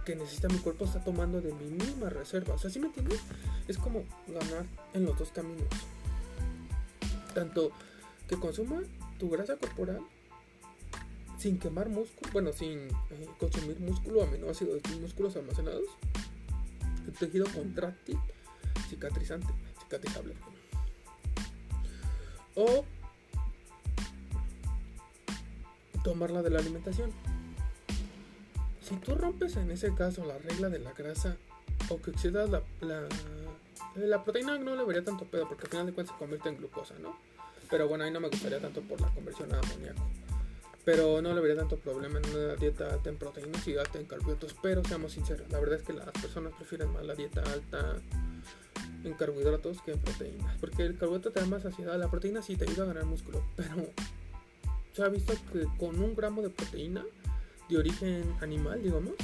[0.04, 2.54] que necesita mi cuerpo está tomando de mi misma reserva.
[2.54, 3.20] O sea, ¿sí me entiendes?
[3.68, 5.68] Es como ganar en los dos caminos.
[7.34, 7.70] Tanto
[8.28, 8.82] que consuma
[9.18, 10.00] tu grasa corporal
[11.38, 15.88] sin quemar músculo, bueno, sin eh, consumir músculo, aminoácidos y músculos almacenados,
[17.06, 18.18] el tejido contráctil,
[18.90, 19.48] cicatrizante,
[19.80, 20.34] cicatrizable.
[22.56, 22.84] O
[26.04, 27.10] tomarla de la alimentación.
[28.90, 31.36] Si tú rompes en ese caso la regla de la grasa
[31.88, 33.08] o que la, la,
[33.94, 36.56] la proteína, no le vería tanto pedo porque al final de cuentas se convierte en
[36.56, 37.16] glucosa, ¿no?
[37.70, 40.02] Pero bueno, ahí no me gustaría tanto por la conversión a amoníaco.
[40.84, 44.06] Pero no le vería tanto problema en una dieta alta en proteínas y alta en
[44.06, 44.56] carbohidratos.
[44.60, 47.96] Pero seamos sinceros, la verdad es que las personas prefieren más la dieta alta
[49.04, 50.58] en carbohidratos que en proteínas.
[50.58, 51.96] Porque el carbohidrato te da más saciedad.
[51.96, 53.40] La proteína sí te ayuda a ganar músculo.
[53.54, 53.86] Pero
[54.92, 57.04] se ha visto que con un gramo de proteína
[57.70, 59.14] de origen animal, digamos,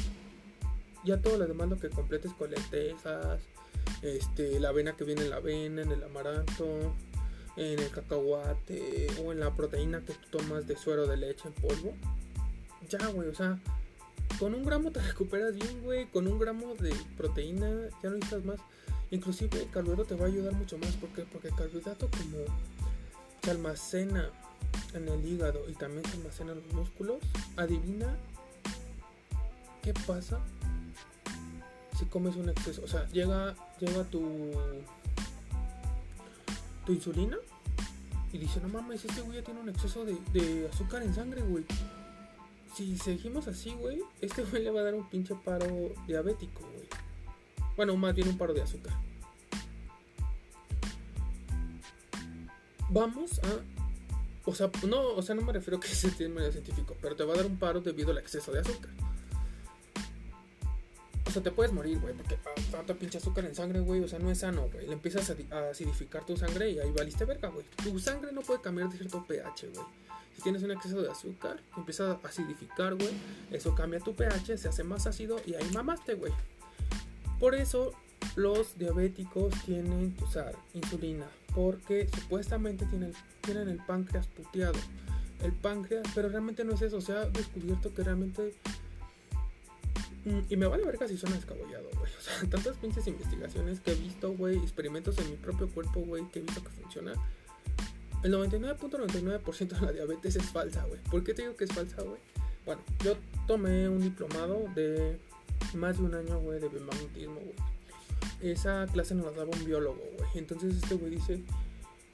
[1.05, 3.41] ya todo lo demás lo que completes con lentejas,
[4.03, 6.95] este, la avena que viene en la avena, en el amaranto,
[7.57, 11.55] en el cacahuate o en la proteína que tú tomas de suero de leche en
[11.55, 11.95] polvo.
[12.89, 13.59] Ya, güey, o sea,
[14.39, 16.07] con un gramo te recuperas bien, güey.
[16.07, 18.61] Con un gramo de proteína ya no necesitas más.
[19.11, 20.91] Inclusive el carbohidrato te va a ayudar mucho más.
[20.97, 21.09] ¿Por?
[21.09, 22.39] Porque el carbohidrato como
[23.43, 24.31] se almacena
[24.95, 27.19] en el hígado y también se almacena en los músculos,
[27.57, 28.17] adivina
[29.87, 30.41] qué pasa
[31.97, 32.83] si comes un exceso.
[32.83, 34.51] O sea, llega, llega tu
[36.85, 37.37] tu insulina
[38.33, 41.65] y dice, no mames, este güey ya tiene un exceso de, azúcar en sangre, güey.
[42.75, 45.67] Si seguimos así, güey, este güey le va a dar un pinche paro
[46.07, 46.89] diabético, güey.
[47.77, 48.93] Bueno, más bien un paro de azúcar.
[52.91, 54.49] Vamos a...
[54.49, 57.25] O sea, no, o sea, no me refiero a que ese término científico, pero te
[57.25, 58.91] va a dar un paro debido al exceso de azúcar.
[61.27, 64.09] O sea, te puedes morir, güey, porque ah, tanto pinche azúcar en sangre, güey, o
[64.09, 64.87] sea, no es sano, güey.
[64.87, 67.67] Le empiezas a, di- a acidificar tu sangre y ahí valiste verga, güey.
[67.83, 69.87] Tu sangre no puede cambiar de cierto pH, güey.
[70.37, 73.11] Si tienes un exceso de azúcar, empieza a acidificar, güey.
[73.51, 76.33] Eso cambia tu pH, se hace más ácido y ahí mamaste, güey.
[77.41, 77.93] Por eso
[78.37, 84.79] los diabéticos tienen que usar insulina, porque supuestamente tienen, tienen el páncreas puteado.
[85.43, 87.01] El páncreas, pero realmente no es eso.
[87.01, 88.55] Se ha descubierto que realmente
[90.27, 92.13] Mm, Y me vale verga si suena descabellado, güey.
[92.19, 96.29] O sea, tantas pinches investigaciones que he visto, güey, experimentos en mi propio cuerpo, güey,
[96.31, 97.15] que he visto que funciona.
[98.23, 101.01] El 99.99% de la diabetes es falsa, güey.
[101.05, 102.19] ¿Por qué te digo que es falsa, güey?
[102.65, 103.15] Bueno, yo
[103.47, 105.19] tomé un diplomado de
[105.75, 107.55] más de un año, güey, de biomagnetismo, güey.
[108.51, 110.31] esa clase nos la daba un biólogo, güey.
[110.35, 111.43] Entonces este güey dice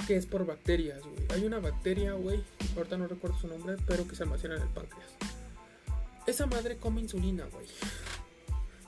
[0.06, 1.24] que es por bacterias, güey.
[1.30, 2.42] Hay una bacteria, güey,
[2.76, 5.10] ahorita no recuerdo su nombre, pero que se almacena en el páncreas.
[6.26, 7.66] Esa madre come insulina, güey.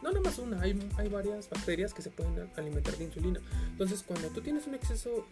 [0.05, 3.41] No nada más una, hay, hay varias bacterias que se pueden alimentar de insulina.
[3.71, 5.27] Entonces cuando tú tienes un exceso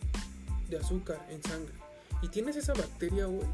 [0.71, 1.75] de azúcar en sangre
[2.23, 3.47] y tienes esa bacteria, güey,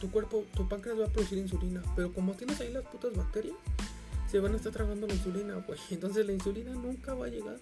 [0.00, 1.82] tu cuerpo, tu páncreas va a producir insulina.
[1.96, 3.56] Pero como tienes ahí las putas bacterias,
[4.30, 5.76] se van a estar tragando la insulina, güey.
[5.90, 7.58] Entonces la insulina nunca va a llegar,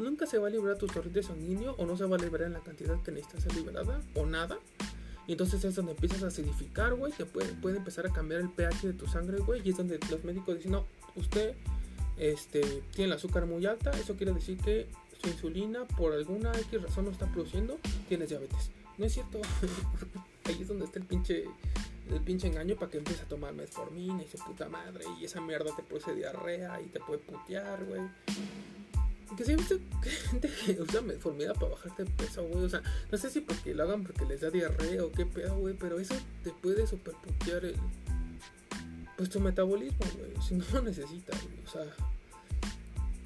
[0.00, 2.54] nunca se va a liberar tu torrente sanguíneo o no se va a liberar en
[2.54, 4.58] la cantidad que necesitas ser liberada o nada.
[5.28, 8.50] Y entonces es donde empiezas a acidificar, güey, que puede, puede empezar a cambiar el
[8.50, 9.62] pH de tu sangre, güey.
[9.64, 11.54] Y es donde los médicos dicen, no, usted
[12.18, 12.60] este,
[12.94, 14.86] tiene el azúcar muy alta, eso quiere decir que
[15.22, 18.70] su insulina por alguna X razón no está produciendo, tienes diabetes.
[18.98, 19.40] No es cierto.
[20.44, 21.44] Ahí es donde está el pinche
[22.10, 25.40] el pinche engaño para que empieces a tomar metformina y su puta madre y esa
[25.40, 28.02] mierda te produce diarrea y te puede putear, güey.
[29.36, 29.56] Que si
[30.30, 32.64] gente usa metformina para bajarte de peso, güey.
[32.64, 35.56] O sea, no sé si porque lo hagan porque les da diarrea o qué pedo,
[35.56, 35.74] güey.
[35.74, 37.76] Pero eso te puede super putear el.
[39.22, 40.32] Pues tu metabolismo, güey.
[40.44, 41.64] Si no lo necesitas, güey.
[41.64, 41.86] O sea,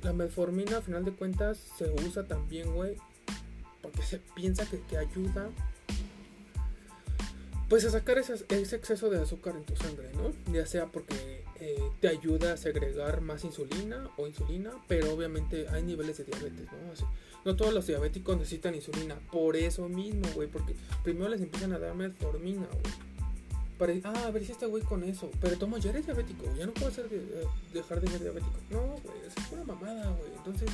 [0.03, 2.97] la metformina, a final de cuentas, se usa también, güey.
[3.81, 5.49] Porque se piensa que, que ayuda
[7.71, 10.33] pues a sacar ese, exceso de azúcar en tu sangre, ¿no?
[10.53, 15.83] Ya sea porque eh, te ayuda a segregar más insulina o insulina, pero obviamente hay
[15.83, 17.09] niveles de diabetes, ¿no?
[17.47, 21.79] No todos los diabéticos necesitan insulina, por eso mismo, güey, porque primero les empiezan a
[21.79, 23.16] dar metformina, güey.
[23.79, 25.31] Para, ah, a ver si este güey con eso.
[25.41, 28.57] Pero tomo, ya eres diabético, ya no puedo hacer de, dejar de ser diabético.
[28.71, 30.33] No, güey, es una mamada, güey.
[30.37, 30.71] Entonces,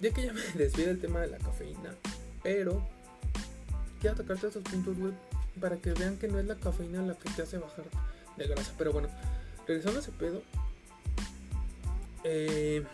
[0.00, 1.94] ya que ya me desvío del tema de la cafeína,
[2.42, 2.84] pero
[4.00, 5.12] quiero tocar todos esos puntos, güey,
[5.60, 7.84] para que vean que no es la cafeína la que te hace bajar
[8.36, 8.72] de grasa.
[8.76, 9.08] Pero bueno,
[9.66, 10.42] regresando a ese pedo.
[12.24, 12.84] Eh,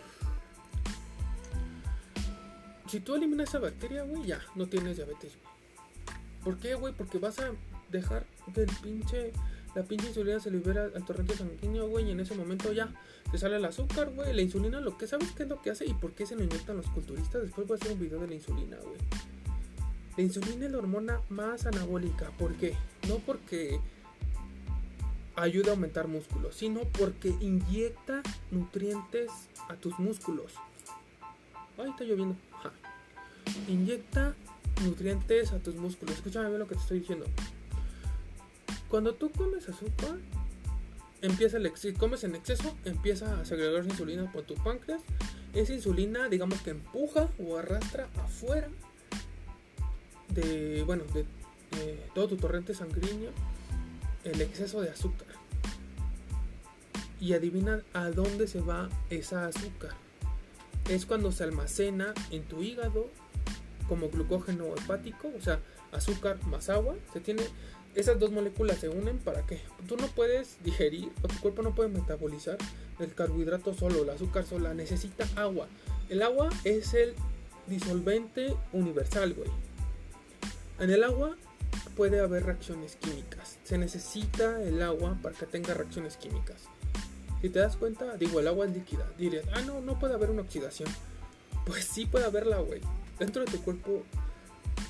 [2.87, 5.33] si tú eliminas esa bacteria, güey, ya, no tienes diabetes,
[6.43, 6.93] ¿Por qué, güey?
[6.93, 7.51] Porque vas a
[7.91, 9.31] dejar que el pinche,
[9.75, 12.93] la pinche insulina se libera al torrente sanguíneo, güey, y en ese momento ya
[13.31, 15.85] te sale el azúcar, güey, la insulina, lo que sabes qué es lo que hace
[15.85, 17.43] y por qué se lo inyectan los culturistas.
[17.43, 18.97] Después voy a hacer un video de la insulina, güey.
[20.17, 22.31] La insulina es la hormona más anabólica.
[22.37, 22.75] ¿Por qué?
[23.07, 23.79] No porque
[25.35, 28.21] ayuda a aumentar músculos, sino porque inyecta
[28.51, 29.31] nutrientes
[29.69, 30.53] a tus músculos.
[31.77, 32.35] Ay, está lloviendo.
[33.67, 34.35] Inyecta
[34.83, 36.15] nutrientes a tus músculos.
[36.15, 37.25] Escúchame bien lo que te estoy diciendo.
[38.89, 40.17] Cuando tú comes azúcar,
[41.21, 45.01] empieza el si comes en exceso, empieza a segregar insulina por tu páncreas.
[45.53, 48.67] Esa insulina, digamos que empuja o arrastra afuera
[50.29, 51.25] de, bueno, de
[52.13, 53.31] todo tu torrente sanguíneo
[54.23, 55.27] el exceso de azúcar.
[57.19, 59.91] Y adivina a dónde se va esa azúcar.
[60.89, 63.09] Es cuando se almacena en tu hígado
[63.87, 65.59] como glucógeno hepático, o sea,
[65.91, 66.95] azúcar más agua.
[67.13, 67.43] Se tiene
[67.95, 71.73] esas dos moléculas se unen para que tú no puedes digerir o tu cuerpo no
[71.73, 72.57] puede metabolizar
[72.99, 75.67] el carbohidrato solo, el azúcar sola, necesita agua.
[76.09, 77.13] El agua es el
[77.67, 79.49] disolvente universal, güey.
[80.79, 81.35] En el agua
[81.95, 83.57] puede haber reacciones químicas.
[83.63, 86.63] Se necesita el agua para que tenga reacciones químicas.
[87.41, 89.05] Si te das cuenta, digo, el agua es líquida.
[89.17, 90.89] Dirías, ah, no, no puede haber una oxidación.
[91.65, 92.81] Pues sí puede haberla, güey.
[93.17, 94.03] Dentro de tu cuerpo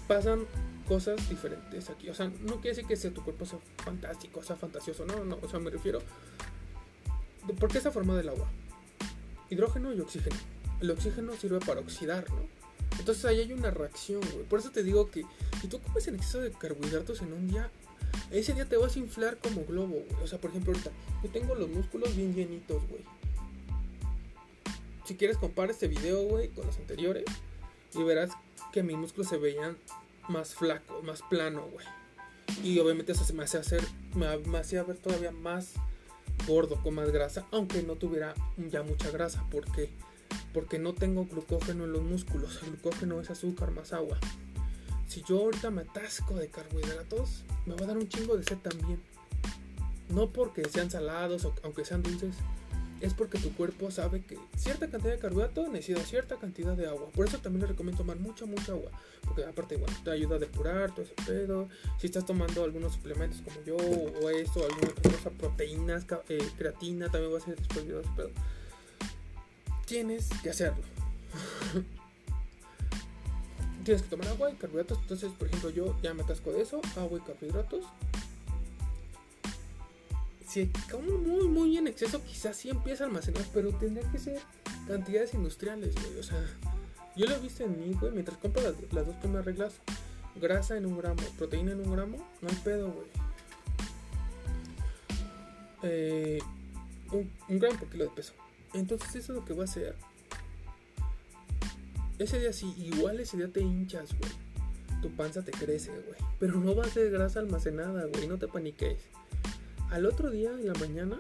[0.08, 0.46] pasan
[0.90, 2.10] cosas diferentes aquí.
[2.10, 5.06] O sea, no quiere decir que sea tu cuerpo sea fantástico, sea fantasioso.
[5.06, 6.00] No, no, o sea, me refiero.
[7.60, 8.50] ¿Por qué está formado el agua?
[9.52, 10.36] Hidrógeno y oxígeno.
[10.82, 12.42] El oxígeno sirve para oxidar, ¿no?
[12.98, 14.46] Entonces ahí hay una reacción, güey.
[14.46, 15.26] Por eso te digo que
[15.62, 17.70] si tú comes en exceso de carbohidratos en un día,
[18.32, 20.24] ese día te vas a inflar como globo, güey.
[20.24, 20.92] O sea, por ejemplo, ahorita
[21.24, 23.04] yo tengo los músculos bien llenitos, güey.
[25.06, 27.26] Si quieres compara este video, güey, con los anteriores
[27.94, 28.32] y verás
[28.74, 29.78] que mis músculos se veían
[30.30, 31.86] más flacos, más plano, güey.
[32.64, 33.82] Y obviamente eso se me hace hacer,
[34.16, 35.74] me, me hacía ver todavía más
[36.48, 39.44] gordo, con más grasa, aunque no tuviera ya mucha grasa.
[39.50, 39.92] ¿Por qué?
[40.54, 42.60] porque no tengo glucógeno en los músculos.
[42.64, 44.18] El glucógeno es azúcar más agua.
[45.08, 48.58] Si yo ahorita me atasco de carbohidratos, me va a dar un chingo de sed
[48.58, 49.02] también.
[50.10, 52.36] No porque sean salados o aunque sean dulces,
[53.02, 57.08] es porque tu cuerpo sabe que cierta cantidad de carbohidratos necesita cierta cantidad de agua.
[57.14, 58.92] Por eso también le recomiendo tomar mucha, mucha agua.
[59.24, 61.70] Porque aparte, bueno, te ayuda a depurar todo ese pedo.
[62.00, 67.32] Si estás tomando algunos suplementos como yo, o esto, alguna cosa, proteínas, eh, creatina, también
[67.32, 68.32] voy a hacer después de pedo
[69.90, 70.84] tienes que hacerlo.
[73.84, 75.00] tienes que tomar agua y carbohidratos.
[75.00, 77.86] Entonces, por ejemplo, yo ya me atasco de eso, agua y carbohidratos.
[80.50, 84.42] Si como muy, muy en exceso, quizás sí empieza a almacenar, pero tendría que ser
[84.88, 86.18] cantidades industriales, güey.
[86.18, 86.44] O sea,
[87.16, 89.76] yo lo he visto en mí, güey, mientras compro las, las dos primeras reglas,
[90.42, 93.08] grasa en un gramo, proteína en un gramo, no hay pedo, güey.
[95.84, 96.40] Eh,
[97.12, 98.34] un, un gramo por kilo de peso.
[98.74, 99.96] Entonces eso es lo que va a hacer.
[102.18, 104.32] Ese día sí, igual ese día te hinchas, güey.
[105.04, 106.18] Tu panza te crece, güey.
[106.40, 108.28] Pero no va a ser grasa almacenada, güey.
[108.28, 108.98] No te paniques.
[109.92, 111.20] Al otro día, en la mañana,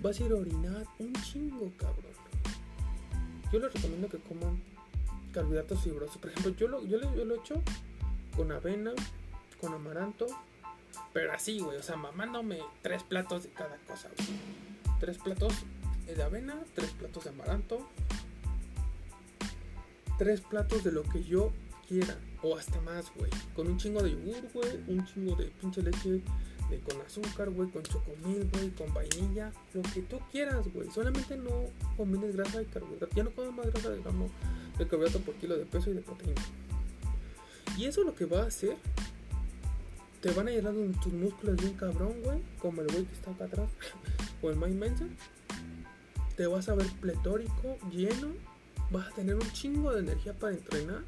[0.00, 2.04] vas a ir a orinar un chingo, cabrón.
[3.52, 4.62] Yo les recomiendo que coman
[5.32, 6.16] carbohidratos fibrosos.
[6.18, 7.62] Por ejemplo, yo lo, yo, lo- he hecho
[8.36, 8.92] con avena,
[9.60, 10.26] con amaranto.
[11.12, 11.76] Pero así, güey.
[11.78, 14.28] O sea, mamándome tres platos de cada cosa, güey.
[15.00, 15.52] Tres platos
[16.06, 17.86] de avena, tres platos de amaranto,
[20.18, 21.52] tres platos de lo que yo
[21.88, 22.18] quiera.
[22.42, 23.30] O hasta más, güey.
[23.54, 24.76] Con un chingo de yogur, güey.
[24.88, 26.20] Un chingo de pinche leche
[26.76, 27.70] con azúcar, güey.
[27.70, 28.70] Con chocomil, güey.
[28.70, 29.52] Con vainilla.
[29.72, 30.90] Lo que tú quieras, güey.
[30.90, 31.50] Solamente no
[31.96, 33.14] combines grasa y carbohidrato.
[33.16, 34.28] Ya no comas más grasa de gramo
[34.78, 36.40] de carbohidrato por kilo de peso y de proteína.
[37.76, 38.76] Y eso lo que va a hacer.
[40.20, 42.42] Te van a llenar tus músculos bien cabrón, güey.
[42.58, 43.70] Como el güey que está acá atrás.
[44.42, 45.06] o el Mind Mensa.
[46.36, 48.28] Te vas a ver pletórico, lleno.
[48.90, 51.04] Vas a tener un chingo de energía para entrenar.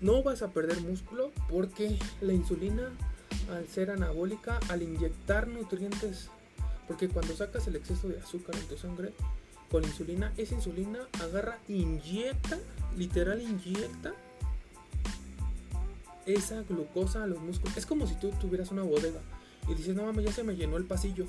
[0.00, 2.90] No vas a perder músculo porque la insulina,
[3.50, 6.28] al ser anabólica, al inyectar nutrientes,
[6.86, 9.12] porque cuando sacas el exceso de azúcar en tu sangre
[9.70, 12.58] con insulina, esa insulina agarra, inyecta,
[12.96, 14.14] literal inyecta
[16.26, 17.76] esa glucosa a los músculos.
[17.76, 19.20] Es como si tú tuvieras una bodega
[19.68, 21.26] y dices, no mames, ya se me llenó el pasillo.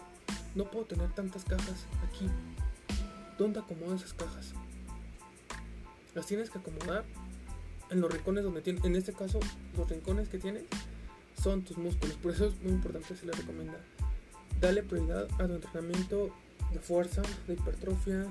[0.56, 2.28] No puedo tener tantas cajas aquí.
[3.38, 4.54] ¿Dónde acomodo esas cajas?
[6.16, 7.06] Las tienes que acomodar
[7.92, 8.84] en los rincones donde tienes.
[8.84, 9.40] En este caso,
[9.76, 10.64] los rincones que tienes
[11.42, 12.16] son tus músculos.
[12.18, 13.80] Por eso es muy importante, se les recomienda.
[14.60, 16.32] Dale prioridad a tu entrenamiento
[16.72, 18.26] de fuerza, de hipertrofia,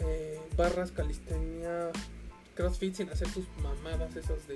[0.00, 1.90] eh, barras, calistenia,
[2.54, 4.54] crossfit sin hacer tus mamadas esas de,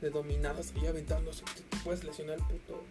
[0.00, 1.44] de dominadas y aventándose.
[1.54, 2.82] Te, te puedes lesionar el puto.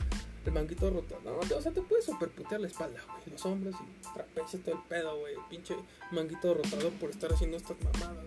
[0.45, 1.19] El manguito roto.
[1.23, 3.29] No, te- o sea, te puedes superputear la espalda, güey.
[3.31, 5.35] Los hombros y trapecios, todo el pedo, güey.
[5.51, 5.75] Pinche
[6.11, 8.25] manguito rotador por estar haciendo estas mamadas.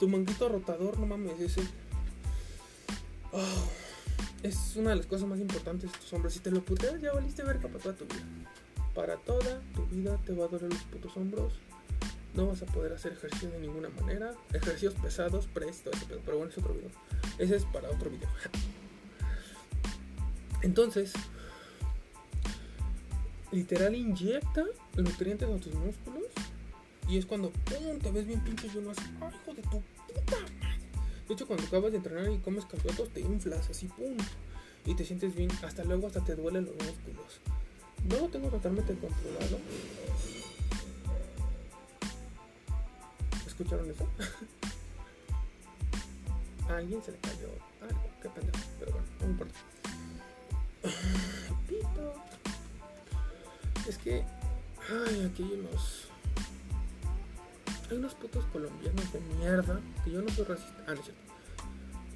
[0.00, 1.60] Tu manguito rotador, no mames, ese.
[3.32, 3.68] Oh,
[4.44, 6.34] es una de las cosas más importantes de tus hombros.
[6.34, 8.24] Si te lo puteas, ya valiste verga para toda tu vida.
[8.94, 11.54] Para toda tu vida te va a doler los putos hombros.
[12.34, 14.34] No vas a poder hacer ejercicio de ninguna manera.
[14.52, 16.20] Ejercicios pesados, press, ese pedo.
[16.26, 16.90] Pero bueno, es otro video.
[17.38, 18.28] Ese es para otro video.
[20.60, 21.14] Entonces,
[23.50, 24.64] literal inyecta
[24.94, 26.24] nutrientes a tus músculos.
[27.08, 27.98] Y es cuando ¡pum!
[27.98, 30.36] te ves bien pinche y uno así, ¡ay, hijo de tu puta!
[31.28, 34.16] De hecho, cuando acabas de entrenar y comes carbohidratos, te inflas así, ¡pum!
[34.84, 35.50] Y te sientes bien.
[35.62, 37.40] Hasta luego, hasta te duelen los músculos.
[38.08, 39.58] No lo tengo totalmente controlado.
[43.46, 44.06] ¿Escucharon eso?
[46.68, 47.48] A alguien se le cayó
[47.80, 48.02] algo.
[48.20, 48.58] Qué pendejo.
[48.80, 49.58] Pero bueno, no importa.
[51.68, 52.14] Pito.
[53.88, 54.24] Es que.
[54.90, 56.08] Ay, aquí hay unos.
[57.90, 59.80] Hay unos putos colombianos de mierda.
[60.04, 60.84] Que yo no soy racista.
[60.86, 61.22] Ah, no es cierto.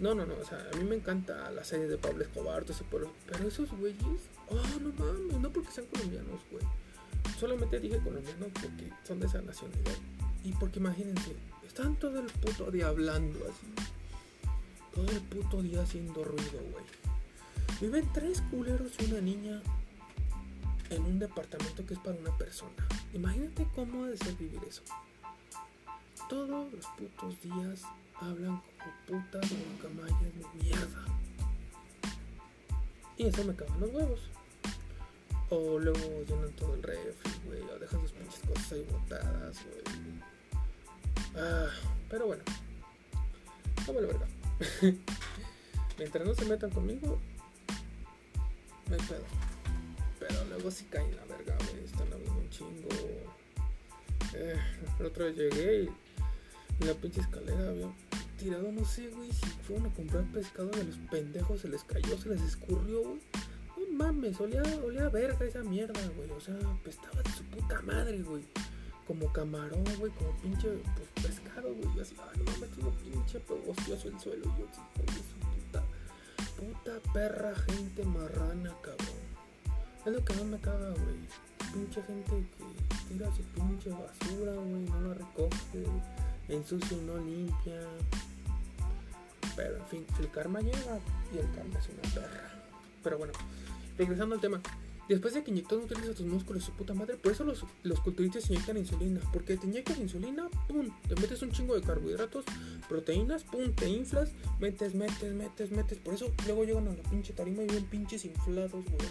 [0.00, 0.34] No, no, no.
[0.34, 3.10] O sea, a mí me encanta la serie de Pablo Escobar, ese pueblo.
[3.26, 4.22] Pero esos güeyes.
[4.48, 5.38] Oh, no mames.
[5.38, 6.64] No porque sean colombianos, güey.
[7.38, 9.96] Solamente dije colombianos porque son de esa nacionalidad.
[10.44, 11.34] Y porque imagínense,
[11.66, 13.66] están todo el puto día hablando así.
[14.94, 16.84] Todo el puto día haciendo ruido, güey.
[17.80, 19.62] Viven tres culeros y una niña
[20.90, 22.88] en un departamento que es para una persona.
[23.12, 24.82] Imagínate cómo ha de ser vivir eso.
[26.28, 27.84] Todos los putos días
[28.20, 28.60] hablan
[29.06, 31.04] como putas guacamayas de mierda.
[33.16, 34.20] Y eso me cagan los huevos.
[35.48, 35.98] O luego
[36.28, 37.62] llenan todo el refri, güey.
[37.62, 40.20] O dejan sus pinches cosas ahí botadas, güey.
[41.36, 41.68] Ah,
[42.10, 42.42] pero bueno.
[43.86, 44.26] No me lo verga.
[45.98, 47.18] Mientras no se metan conmigo,
[48.90, 49.24] hay pedo.
[50.20, 51.84] Pero luego sí caen la verga, güey.
[51.84, 52.88] Están hablando un chingo.
[54.34, 54.60] Eh,
[54.98, 56.07] la otra vez llegué y
[56.80, 57.88] en la pinche escalera había
[58.38, 62.16] tirado, no sé, güey, si fueron a comprar pescado de los pendejos, se les cayó,
[62.18, 63.20] se les escurrió, güey.
[63.76, 66.30] No mames, olía, olía a verga esa mierda, güey.
[66.30, 66.56] O sea,
[66.86, 68.44] estaba de su puta madre, güey.
[69.06, 71.96] Como camarón, güey, como pinche pues, pescado, güey.
[71.96, 74.44] Yo así, ay, no mames, tengo pinche pegostioso el suelo.
[74.44, 75.84] Y yo así, "Hijo de su puta,
[76.56, 79.28] puta perra, gente marrana, cabrón.
[80.06, 81.16] Es lo que no me caga, güey.
[81.72, 85.84] Pinche gente que tira su pinche basura, güey, no la recoge,
[86.48, 87.80] ensucia y no limpia.
[89.56, 91.00] Pero en fin, el karma llega
[91.34, 92.50] y el karma es una perra.
[93.02, 93.32] Pero bueno,
[93.96, 94.60] regresando al tema.
[95.08, 97.98] Después de que inyectas nutrientes a tus músculos, su puta madre, por eso los, los
[98.00, 99.20] culturistas inyectan insulina.
[99.32, 102.44] Porque te inyectas insulina, pum, te metes un chingo de carbohidratos,
[102.90, 105.98] proteínas, pum, te inflas, metes, metes, metes, metes.
[105.98, 109.08] Por eso luego llegan a la pinche tarima y ven pinches inflados, güey.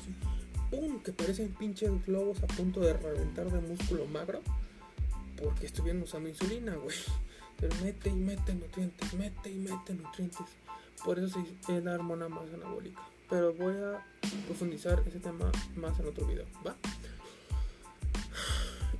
[0.69, 4.43] Pum, que parecen pinches globos a punto de reventar de músculo magro.
[5.41, 6.95] Porque estuvieron usando insulina, güey.
[7.59, 10.45] Pero mete y mete nutrientes, mete y mete nutrientes.
[11.03, 13.01] Por eso es la hormona más anabólica.
[13.29, 14.05] Pero voy a
[14.45, 16.75] profundizar ese tema más en otro video, ¿va?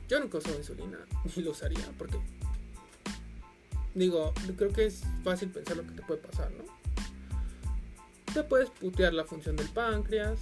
[0.08, 1.00] Yo nunca uso insulina,
[1.36, 2.18] ni lo usaría, porque
[3.94, 6.64] digo, creo que es fácil pensar lo que te puede pasar, ¿no?
[8.34, 10.40] Te puedes putear la función del páncreas,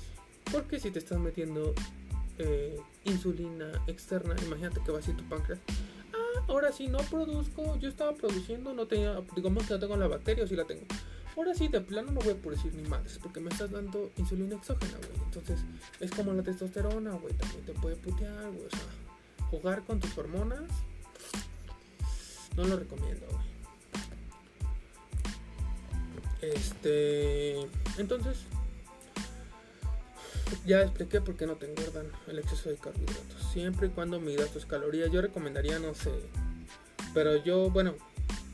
[0.51, 1.73] porque si te estás metiendo
[2.38, 5.59] eh, insulina externa, imagínate que va a ser tu páncreas.
[6.13, 10.07] Ah, ahora sí no produzco, yo estaba produciendo, no tenía, digamos que no tengo la
[10.07, 10.86] bacteria o sí la tengo.
[11.38, 14.55] Ahora sí, de plano no voy a producir ni madres, porque me estás dando insulina
[14.55, 15.19] exógena, güey.
[15.25, 15.65] Entonces,
[15.99, 18.65] es como la testosterona, güey, también te puede putear, güey.
[18.65, 20.63] O sea, jugar con tus hormonas,
[22.55, 23.45] no lo recomiendo, güey.
[26.41, 27.59] Este,
[27.97, 28.45] entonces,
[30.66, 33.43] ya expliqué por qué no te engordan el exceso de carbohidratos.
[33.51, 36.11] Siempre y cuando midas tus calorías, yo recomendaría, no sé,
[37.13, 37.95] pero yo, bueno,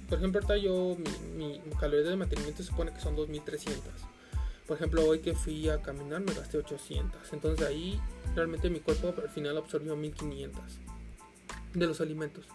[0.07, 0.95] por ejemplo, ahorita yo,
[1.35, 3.81] mi, mi calorías de mantenimiento se supone que son 2300.
[4.67, 7.33] Por ejemplo, hoy que fui a caminar me gasté 800.
[7.33, 7.99] Entonces ahí
[8.35, 10.61] realmente mi cuerpo al final absorbió 1500
[11.73, 12.45] de los alimentos.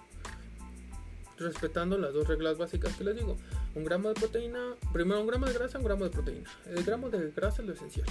[1.38, 3.36] Respetando las dos reglas básicas que les digo.
[3.74, 6.48] Un gramo de proteína, primero un gramo de grasa, un gramo de proteína.
[6.66, 8.06] El gramo de grasa es lo esencial.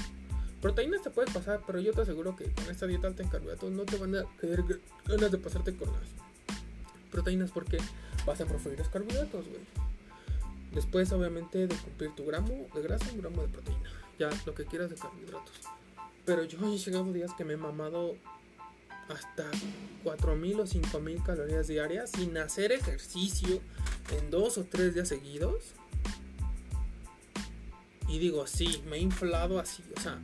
[0.62, 3.72] Proteínas te puedes pasar, pero yo te aseguro que con esta dieta alta en carbohidratos
[3.72, 4.64] no te van a querer
[5.06, 6.02] ganas de pasarte con las
[7.12, 7.78] proteínas porque
[8.26, 9.62] vas a preferir los carbohidratos, güey.
[10.74, 13.90] Después, obviamente, de cumplir tu gramo de grasa, un gramo de proteína.
[14.20, 15.54] Ya, lo que quieras de carbohidratos.
[16.26, 18.16] Pero yo he llegado días que me he mamado
[19.08, 19.50] hasta
[20.04, 23.62] 4.000 o 5.000 calorías diarias sin hacer ejercicio
[24.18, 25.74] en dos o tres días seguidos.
[28.08, 30.20] Y digo, sí, me he inflado así, o sea,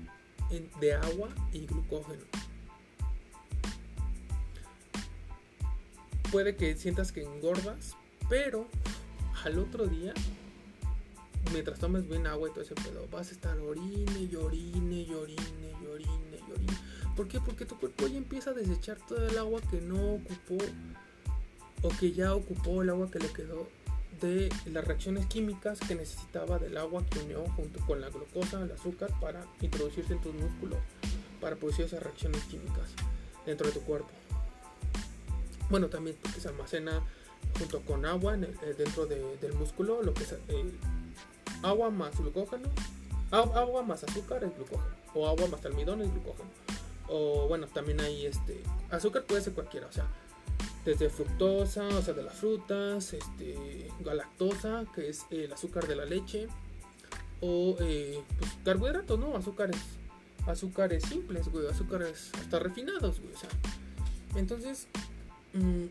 [0.80, 2.24] de agua y glucógeno.
[6.32, 7.98] puede que sientas que engordas,
[8.30, 8.66] pero
[9.44, 10.14] al otro día,
[11.52, 15.14] mientras tomes bien agua y todo ese pedo, vas a estar orine y orine y
[15.14, 16.78] orine y orine y orine.
[17.18, 17.42] ¿Por qué?
[17.42, 20.58] Porque tu cuerpo ya empieza a desechar todo el agua que no ocupó
[21.82, 23.68] o que ya ocupó el agua que le quedó
[24.22, 28.72] de las reacciones químicas que necesitaba del agua que unió junto con la glucosa, el
[28.72, 30.80] azúcar para introducirse en tus músculos,
[31.42, 32.90] para producir esas reacciones químicas
[33.46, 34.12] dentro de tu cuerpo
[35.72, 37.02] bueno, también porque se almacena
[37.58, 40.72] junto con agua eh, dentro del músculo, lo que es eh,
[41.64, 42.68] agua más glucógeno,
[43.32, 46.50] agua más azúcar es glucógeno, o agua más almidón es glucógeno.
[47.08, 50.08] O bueno, también hay este azúcar puede ser cualquiera, o sea,
[50.86, 56.06] desde fructosa, o sea, de las frutas, este, galactosa, que es el azúcar de la
[56.06, 56.48] leche,
[57.42, 59.36] o eh, pues, carbohidratos, ¿no?
[59.36, 59.78] Azúcares,
[60.48, 63.50] azúcares simples, güey, azúcares hasta refinados, güey, o sea.
[64.36, 64.88] Entonces,
[65.54, 65.86] Mm,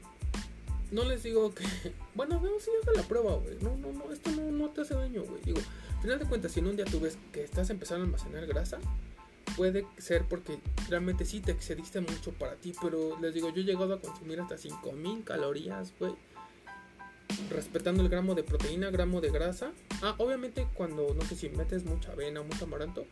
[0.93, 1.65] no les digo que.
[2.15, 3.57] Bueno, no, si haga la prueba, güey.
[3.61, 5.41] No, no, no, esto no, no te hace daño, güey.
[5.43, 5.61] Digo,
[5.97, 8.47] al final de cuentas, si en un día tú ves que estás empezando a almacenar
[8.47, 8.79] grasa,
[9.61, 10.59] puede ser porque
[10.89, 12.73] realmente sí te excediste mucho para ti.
[12.81, 16.15] Pero les digo, yo he llegado a consumir hasta 5000 calorías, güey.
[17.51, 19.73] Respetando el gramo de proteína, gramo de grasa.
[20.01, 23.05] Ah, obviamente, cuando no sé si metes mucha avena mucho amaranto,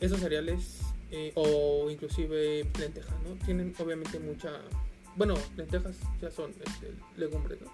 [0.00, 0.80] esos cereales
[1.10, 3.34] eh, o inclusive lentejas, ¿no?
[3.44, 4.62] Tienen obviamente mucha
[5.14, 7.70] bueno, lentejas ya son este, legumbres, ¿no?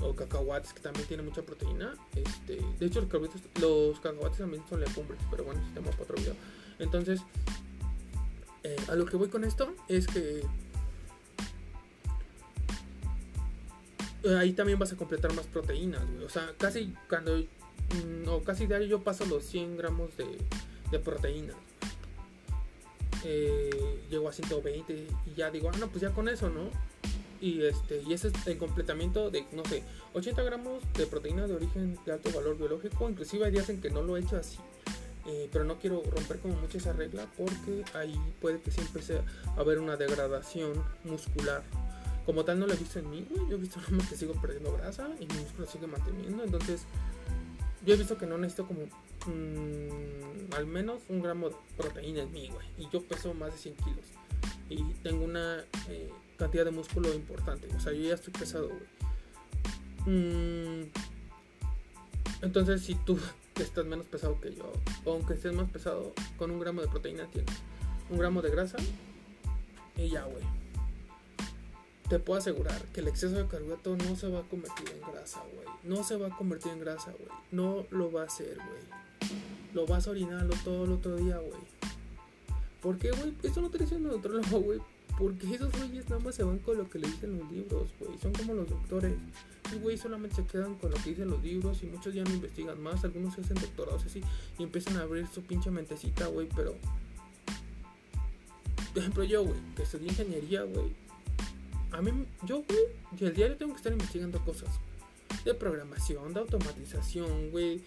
[0.00, 1.94] O cacahuates que también tienen mucha proteína.
[2.16, 3.10] Este, de hecho, los,
[3.60, 6.34] los cacahuates también son legumbres, pero bueno, si tenemos para otro video.
[6.80, 7.20] Entonces,
[8.64, 10.42] eh, a lo que voy con esto es que
[14.24, 16.24] eh, ahí también vas a completar más proteínas, güey.
[16.24, 17.38] O sea, casi cuando,
[18.24, 20.26] no, mm, casi diario yo paso los 100 gramos de,
[20.90, 21.54] de proteína
[23.24, 26.70] eh, llegó a 120 y ya digo, ah, no, pues ya con eso, ¿no?
[27.40, 31.54] Y, este, y ese es el completamiento de, no sé, 80 gramos de proteína de
[31.54, 33.08] origen de alto valor biológico.
[33.08, 34.58] Inclusive hay días en que no lo he hecho así.
[35.30, 39.22] Eh, pero no quiero romper como mucho esa regla porque ahí puede que siempre sea
[39.56, 40.72] haber una degradación
[41.04, 41.62] muscular.
[42.26, 43.78] Como tal no lo he visto en mí, yo he visto
[44.10, 46.42] que sigo perdiendo grasa y mi músculo sigue manteniendo.
[46.42, 46.82] Entonces
[47.86, 48.80] yo he visto que no necesito como
[49.26, 52.66] mmm, al menos un gramo de proteína en mí, güey.
[52.78, 54.06] Y yo peso más de 100 kilos.
[54.68, 57.68] Y tengo una eh, cantidad de músculo importante.
[57.76, 58.82] O sea, yo ya estoy pesado, güey.
[60.06, 60.90] Mm,
[62.42, 63.18] entonces, si tú
[63.56, 64.72] estás menos pesado que yo,
[65.04, 67.54] o aunque estés más pesado, con un gramo de proteína tienes
[68.10, 68.76] un gramo de grasa
[69.96, 70.42] Y ya, güey.
[72.08, 75.44] Te puedo asegurar que el exceso de carbohidrato no se va a convertir en grasa,
[75.54, 75.66] güey.
[75.84, 77.30] No se va a convertir en grasa, güey.
[77.52, 79.30] No lo va a hacer, güey.
[79.74, 81.60] Lo vas a orinarlo todo el otro día, güey.
[82.82, 83.34] ¿Por qué, güey?
[83.44, 84.80] Esto no te dice el neutrólogo, güey.
[85.20, 88.18] Porque esos güeyes nada más se van con lo que le dicen los libros, güey.
[88.18, 89.12] Son como los doctores.
[89.70, 92.30] Los güeyes solamente se quedan con lo que dicen los libros y muchos ya no
[92.30, 93.04] investigan más.
[93.04, 94.22] Algunos se hacen doctorados así
[94.58, 96.48] y empiezan a abrir su pinche mentecita, güey.
[96.56, 96.74] Pero,
[98.94, 100.86] por ejemplo, yo, güey, que estudié ingeniería, güey.
[101.92, 102.80] A mí, yo, güey,
[103.20, 104.70] y el diario tengo que estar investigando cosas
[105.44, 107.82] de programación, de automatización, güey.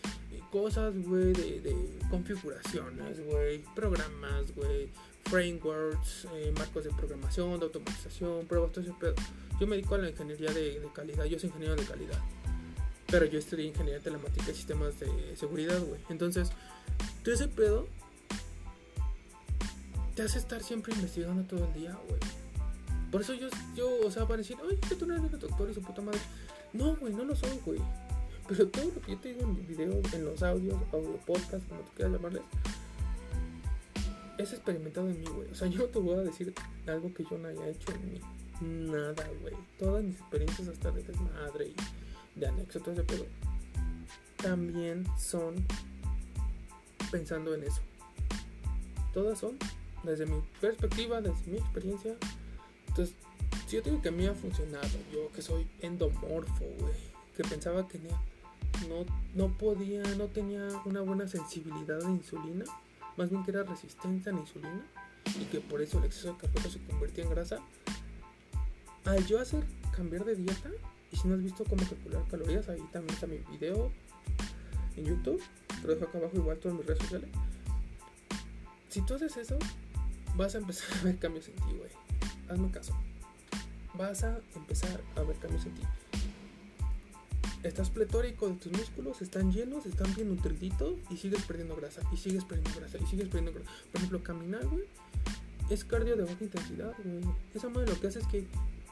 [0.52, 1.76] Cosas, güey, de, de
[2.12, 3.64] configuraciones, güey.
[3.74, 4.92] Programas, güey
[5.26, 9.16] frameworks, eh, marcos de programación, de automatización, pruebas, todo ese pedo.
[9.60, 12.20] Yo me dedico a la ingeniería de, calidad, yo soy ingeniero de calidad.
[13.08, 16.02] Pero yo estudié ingeniería telemática y sistemas de seguridad, güey.
[16.10, 16.50] Entonces,
[17.24, 17.88] todo ese pedo
[20.16, 22.20] te hace estar siempre investigando todo el día, güey.
[23.12, 25.74] Por eso yo, yo, o sea, para decir, oye, que tú no eres doctor y
[25.74, 26.20] su puta madre.
[26.74, 27.80] No, güey, no lo soy, güey.
[28.48, 31.68] Pero todo lo que yo te digo en mis videos, en los audios, audio podcast,
[31.68, 32.42] como tú quieras llamarles,
[34.38, 35.50] es experimentado en mí, güey.
[35.50, 36.54] O sea, yo no te voy a decir
[36.88, 38.22] algo que yo no haya hecho en mí.
[38.62, 39.56] Nada, güey.
[39.78, 43.26] Todas mis experiencias hasta de desmadre y de anexo, todo ese pedo,
[44.38, 45.66] también son
[47.12, 47.82] pensando en eso.
[49.14, 49.58] Todas son
[50.04, 52.16] desde mi perspectiva, desde mi experiencia.
[52.88, 53.16] Entonces,
[53.68, 56.94] si yo digo que a mí ha funcionado, yo que soy endomorfo, güey,
[57.36, 59.06] que pensaba que no,
[59.36, 62.66] no podía, no tenía una buena sensibilidad de insulina
[63.18, 64.86] más bien que era resistente a la insulina
[65.40, 67.60] y que por eso el exceso de carbohidratos se convertía en grasa.
[69.06, 69.64] Al yo hacer
[69.96, 70.70] cambiar de dieta,
[71.12, 73.92] y si no has visto cómo calcular calorías, ahí también está mi video
[74.96, 77.30] en YouTube, te lo dejo acá abajo igual todas mis redes sociales.
[78.90, 79.58] Si tú haces eso,
[80.36, 81.92] vas a empezar a ver cambios en ti, güey.
[82.50, 82.96] Hazme caso.
[83.96, 85.84] Vas a empezar a ver cambios en ti
[87.64, 92.18] estás pletórico de tus músculos, están llenos, están bien nutriditos y sigues perdiendo grasa, y
[92.18, 93.72] sigues perdiendo grasa, y sigues perdiendo grasa.
[93.92, 94.84] Por ejemplo, caminar, güey,
[95.70, 97.22] es cardio de baja intensidad, güey.
[97.54, 98.46] Esa madre lo que hace es que,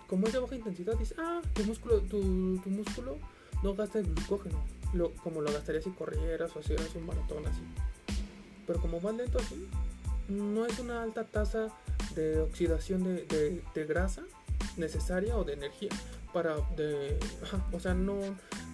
[0.07, 3.17] como es de baja intensidad, dices, ah, tu músculo, tu, músculo
[3.61, 4.63] no gasta el glucógeno,
[4.93, 7.61] lo, como lo gastaría si corrieras o hicieras un maratón así.
[8.65, 9.67] Pero como va lento así,
[10.30, 11.67] no es una alta tasa
[12.15, 14.24] de oxidación de, de, de grasa
[14.78, 15.89] necesaria o de energía
[16.34, 17.17] para de
[17.72, 18.19] o sea no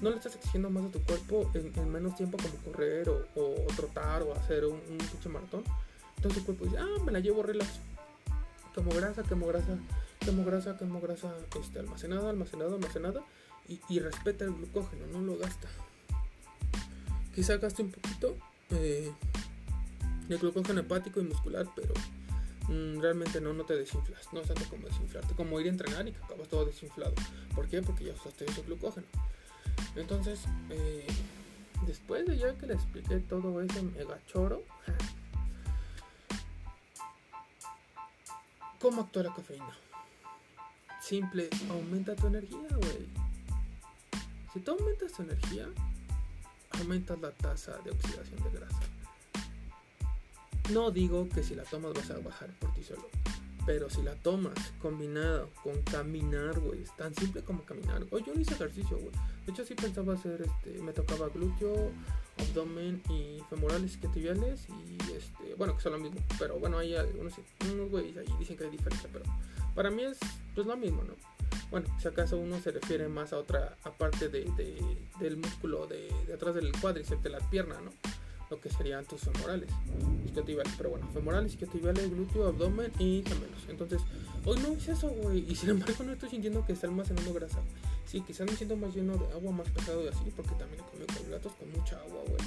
[0.02, 3.26] no le estás exigiendo más a tu cuerpo en, menos tiempo como correr o,
[3.76, 5.64] trotar o hacer un, pinche maratón.
[6.18, 7.80] Entonces tu cuerpo dice, ah, me la llevo relax.
[8.74, 9.78] Quemo grasa, quemo grasa,
[10.20, 13.24] quemo grasa, quemo grasa este, almacenada, almacenada, almacenada.
[13.68, 15.68] Y, y respeta el glucógeno, no lo gasta.
[17.34, 18.38] Quizá gaste un poquito
[18.70, 19.12] eh,
[20.28, 21.94] de glucógeno hepático y muscular, pero
[22.70, 24.32] mm, realmente no, no te desinflas.
[24.32, 27.14] No es tanto como desinflarte, como ir a entrenar y que acabas todo desinflado.
[27.56, 27.82] ¿Por qué?
[27.82, 29.08] Porque ya usaste ese glucógeno.
[29.96, 31.08] Entonces, eh,
[31.86, 34.64] después de ya que le expliqué todo ese mega choro,
[38.80, 39.78] ¿cómo actúa la cafeína?
[41.02, 43.08] Simple, aumenta tu energía, güey.
[44.54, 45.68] Si tú aumentas tu energía,
[46.72, 48.80] aumentas la tasa de oxidación de grasa.
[50.72, 53.10] No digo que si la tomas vas a bajar por ti solo.
[53.68, 58.02] Pero si la tomas combinado con caminar, güey, es tan simple como caminar.
[58.12, 59.12] Hoy yo no hice ejercicio, güey.
[59.46, 61.92] De hecho, sí pensaba hacer, este, me tocaba glúteo,
[62.38, 66.18] abdomen y femorales isquiotibiales y, este, bueno, que son lo mismo.
[66.40, 67.34] Pero bueno, hay algunos,
[67.70, 69.26] unos güeyes ahí dicen que hay diferencia, pero
[69.76, 70.18] para mí es,
[70.56, 71.16] pues lo mismo, ¿no?
[71.70, 74.50] Bueno, si acaso uno se refiere más a otra, aparte de,
[75.20, 77.92] del músculo de, de atrás del cuádriceps de la pierna, ¿no?
[78.50, 79.70] Lo que serían tus femorales,
[80.26, 80.74] isquiotibiales.
[80.78, 83.68] Pero bueno, femorales, isquiotibiales, glúteo, abdomen y gemelos.
[83.68, 84.02] Entonces,
[84.46, 85.46] hoy no hice eso, güey.
[85.50, 87.60] Y sin embargo, no estoy sintiendo que está almacenando grasa.
[88.06, 90.90] Sí, quizás me siento más lleno de agua, más pesado y así, porque también he
[90.90, 92.42] comido carbohidratos con mucha agua, güey.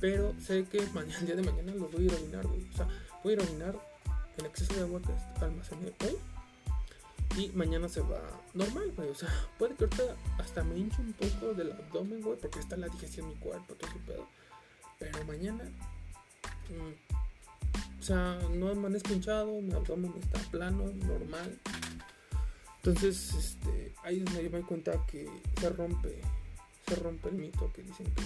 [0.00, 2.68] Pero sé que mañana, el día de mañana lo voy a ir a orinar, güey.
[2.68, 2.88] O sea,
[3.24, 3.78] voy a ir a orinar
[4.36, 6.16] el exceso de agua que almacené hoy.
[7.38, 8.20] Y mañana se va
[8.54, 9.08] normal, güey.
[9.08, 9.28] O sea,
[9.58, 10.04] puede que ahorita
[10.38, 13.74] hasta me hinche un poco del abdomen, güey, porque está la digestión en mi cuerpo,
[13.74, 14.26] todo ese pedo.
[14.98, 15.64] Pero mañana,
[16.70, 21.58] mm, o sea, no amanezco hinchado, mi abdomen está plano, normal.
[22.76, 25.28] Entonces, este, ahí es donde yo me doy cuenta que
[25.60, 26.22] se rompe,
[26.86, 28.22] se rompe el mito que dicen que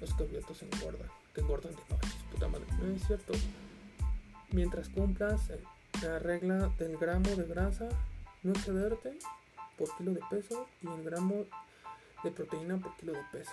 [0.00, 2.66] los carbohidratos engordan, que engordan de noche, puta madre.
[2.82, 3.32] No es cierto.
[4.52, 5.42] Mientras cumplas
[6.02, 7.88] la regla del gramo de grasa,
[8.42, 9.16] no excederte
[9.78, 11.44] por kilo de peso y el gramo
[12.24, 13.52] de proteína por kilo de peso.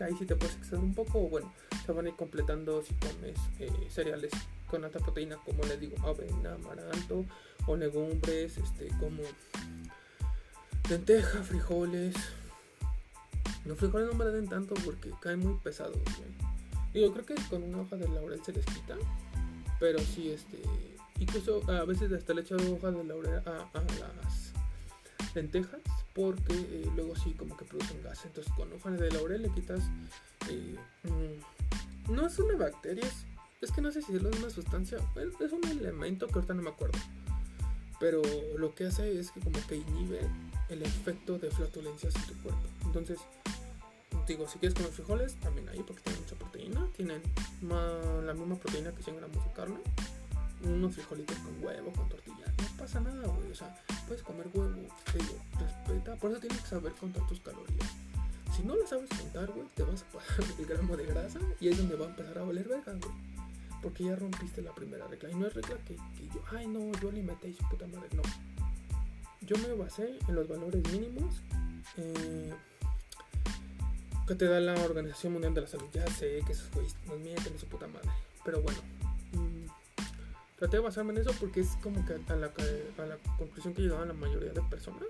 [0.00, 1.52] Ahí sí te puedes exceder un poco, o bueno,
[1.84, 4.32] se van a ir completando si comes eh, cereales
[4.68, 7.24] con alta proteína, como les digo, avena, amaranto,
[7.66, 9.22] o legumbres, este, como
[10.88, 12.14] lenteja, frijoles.
[13.64, 17.02] Los frijoles no me den tanto porque caen muy pesados, güey.
[17.02, 18.96] Yo creo que con una hoja de laurel se les quita,
[19.80, 20.62] pero sí, este,
[21.18, 23.68] incluso a veces hasta le he echado hojas de laurel a
[24.22, 24.53] las
[25.34, 25.80] lentejas
[26.14, 28.24] porque eh, luego sí como que producen gas.
[28.24, 29.80] Entonces con hojas de laurel le quitas...
[30.48, 33.04] Eh, mm, no es una bacteria,
[33.60, 34.98] es, que no sé si es una sustancia,
[35.40, 36.98] es, un elemento que ahorita no me acuerdo.
[37.98, 38.20] Pero
[38.58, 40.20] lo que hace es que como que inhibe
[40.68, 42.62] el efecto de flatulencias en tu cuerpo.
[42.84, 43.18] Entonces,
[44.26, 46.86] digo, si quieres comer frijoles, también hay porque tienen mucha proteína.
[46.96, 47.22] Tienen
[47.62, 49.78] ma- la misma proteína que 100 gramos de carne.
[50.64, 52.46] Unos frijolitos con huevo, con tortilla.
[52.58, 53.50] No pasa nada, güey.
[53.50, 54.88] O sea, puedes comer huevo.
[55.12, 56.16] Te digo, respeta.
[56.16, 57.90] Por eso tienes que saber contar tus calorías.
[58.56, 61.68] Si no lo sabes contar, güey, te vas a pasar el gramo de grasa y
[61.68, 63.14] es donde va a empezar a valer verga, güey.
[63.82, 65.30] Porque ya rompiste la primera regla.
[65.30, 68.08] Y no es regla que, que yo, ay, no, yo alimenté y su puta madre.
[68.14, 68.22] No.
[69.42, 71.42] Yo me basé en los valores mínimos
[71.98, 72.54] eh,
[74.26, 75.88] que te da la Organización Mundial de la Salud.
[75.92, 78.08] Ya sé que esos güeyes nos mienten su puta madre.
[78.42, 78.78] Pero bueno.
[80.64, 83.82] Traté de basarme en eso porque es como que a la, a la conclusión que
[83.82, 85.08] llegaban la mayoría de personas.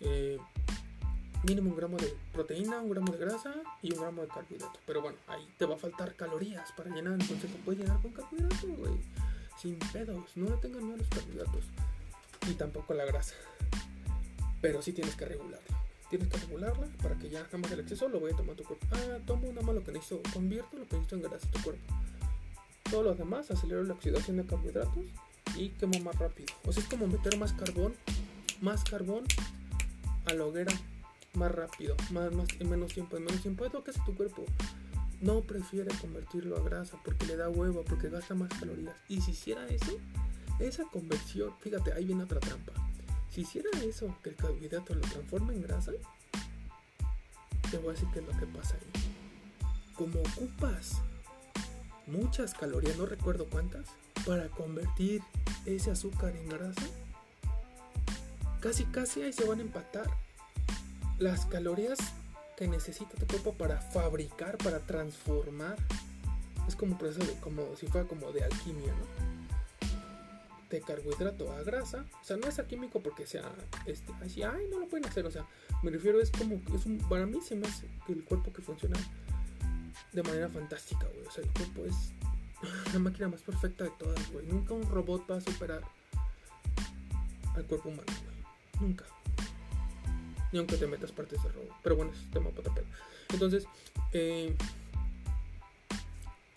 [0.00, 0.38] Eh,
[1.44, 4.80] mínimo un gramo de proteína, un gramo de grasa y un gramo de carbohidrato.
[4.84, 7.12] Pero bueno, ahí te va a faltar calorías para llenar.
[7.12, 8.94] Entonces te puedes llenar con carbohidratos, güey.
[9.56, 10.36] Sin pedos.
[10.36, 11.64] No le tengan miedo a los carbohidratos.
[12.50, 13.36] Y tampoco la grasa.
[14.60, 15.78] Pero sí tienes que regularla.
[16.10, 18.84] Tienes que regularla para que ya jamás el exceso lo voy a tomar tu cuerpo.
[18.90, 20.20] Ah, tomo nada más lo que necesito.
[20.34, 21.94] Convierto lo que necesito en grasa tu cuerpo.
[22.90, 25.04] Todo lo demás acelero la oxidación de carbohidratos
[25.56, 26.52] y quemo más rápido.
[26.64, 27.94] O sea, es como meter más carbón,
[28.60, 29.24] más carbón
[30.26, 30.72] a la hoguera
[31.34, 33.64] más rápido, más, más, en menos tiempo, en menos tiempo.
[33.64, 34.44] Es lo que hace tu cuerpo.
[35.20, 38.94] No prefiere convertirlo a grasa porque le da huevo, porque gasta más calorías.
[39.08, 39.98] Y si hiciera eso,
[40.58, 42.72] esa conversión, fíjate, ahí viene otra trampa.
[43.30, 45.92] Si hiciera eso, que el carbohidrato lo transforma en grasa,
[47.70, 49.02] te voy a decir qué es lo que pasa ahí.
[49.94, 51.00] Como ocupas
[52.06, 53.86] muchas calorías, no recuerdo cuántas,
[54.26, 55.22] para convertir
[55.66, 56.86] ese azúcar en grasa,
[58.60, 60.08] casi casi ahí se van a empatar
[61.18, 61.98] las calorías
[62.56, 65.76] que necesita tu cuerpo para fabricar, para transformar.
[66.68, 69.32] Es como un proceso de, como si fuera como de alquimia, ¿no?
[70.70, 72.04] De carbohidrato a grasa.
[72.20, 73.50] O sea, no es alquímico porque sea,
[73.86, 75.26] este, así, ay, no lo pueden hacer.
[75.26, 75.46] O sea,
[75.82, 78.62] me refiero, es como, es un, para mí se me hace que el cuerpo que
[78.62, 78.98] funciona
[80.12, 81.26] de manera fantástica, güey.
[81.26, 82.12] O sea, el cuerpo es
[82.92, 84.46] la máquina más perfecta de todas, güey.
[84.46, 85.82] Nunca un robot va a superar
[87.54, 88.88] al cuerpo humano, güey.
[88.88, 89.06] Nunca
[90.52, 91.68] ni aunque te metas partes de robo.
[91.82, 92.70] Pero bueno, es tema para.
[93.30, 93.64] Entonces,
[94.12, 94.54] eh,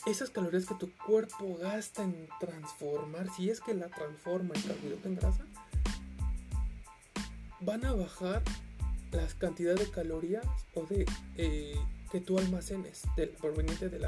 [0.06, 5.08] esas calorías que tu cuerpo gasta en transformar, si es que la transforma en carbohidrato
[5.08, 5.46] en grasa,
[7.62, 8.44] van a bajar
[9.12, 11.06] las cantidades de calorías o de
[11.38, 11.80] eh,
[12.12, 14.00] que tú almacenes del proveniente de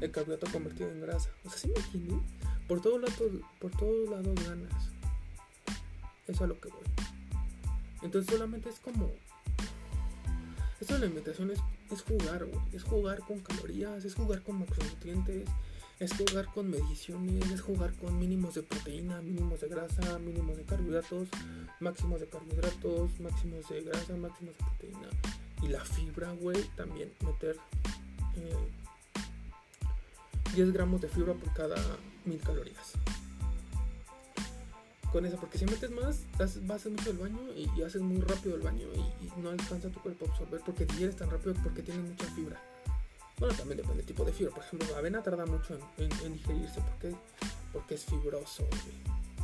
[0.00, 1.30] del carbohidrato convertido en grasa.
[1.44, 2.20] O sea, ¿sí me?
[2.66, 4.72] Por todos lados, por todos lados ganas.
[6.26, 6.84] Eso es a lo que voy.
[8.02, 9.12] Entonces solamente es como
[10.82, 11.60] esto de la alimentación es,
[11.92, 12.60] es jugar, güey.
[12.72, 15.48] Es jugar con calorías, es jugar con macronutrientes,
[16.00, 20.64] es jugar con mediciones, es jugar con mínimos de proteína, mínimos de grasa, mínimos de
[20.64, 21.28] carbohidratos,
[21.78, 25.08] máximos de carbohidratos, máximos de grasa, máximos de proteína.
[25.62, 27.56] Y la fibra, güey, también meter
[28.36, 28.68] eh,
[30.54, 31.76] 10 gramos de fibra por cada
[32.24, 32.92] mil calorías
[35.12, 38.20] con eso, porque si metes más, vas a hacer mucho el baño y, haces muy
[38.22, 41.82] rápido el baño y, no alcanza tu cuerpo a absorber porque digieres tan rápido porque
[41.82, 42.60] tiene mucha fibra.
[43.38, 44.54] Bueno, también depende del tipo de fibra.
[44.54, 47.14] Por ejemplo, la avena tarda mucho en, digerirse porque,
[47.72, 48.66] porque es fibroso.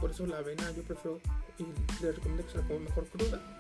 [0.01, 1.21] Por eso la avena yo prefiero
[1.59, 1.65] y
[2.03, 3.58] les recomiendo que se la coma mejor cruda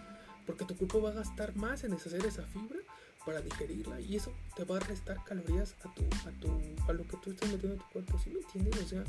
[0.49, 2.79] porque tu cuerpo va a gastar más en deshacer esa fibra
[3.27, 6.49] para digerirla y eso te va a restar calorías a tu a tu
[6.89, 8.83] a lo que tú estás metiendo en tu cuerpo, ¿sí me entiendes?
[8.83, 9.05] O sea,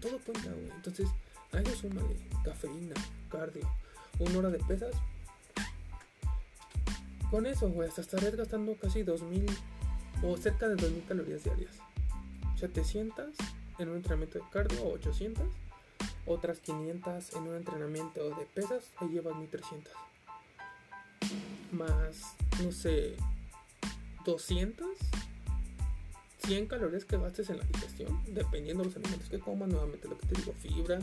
[0.00, 0.70] todo cuenta, güey.
[0.70, 1.10] Entonces,
[1.52, 2.94] a eso súmale cafeína,
[3.30, 3.68] cardio,
[4.20, 4.94] una hora de pesas.
[7.30, 9.46] Con eso, güey, hasta estarías gastando casi 2000
[10.22, 11.74] o cerca de 2000 calorías diarias.
[12.58, 13.34] 700
[13.78, 15.44] en un entrenamiento de cardio o 800.
[16.24, 19.92] Otras 500 en un entrenamiento de pesas, ahí llevas 1300.
[21.80, 23.16] Más, no sé,
[24.26, 24.86] 200
[26.44, 30.18] 100 calorías que gastes en la digestión, dependiendo de los alimentos que comas, nuevamente lo
[30.18, 30.98] que te digo, fibra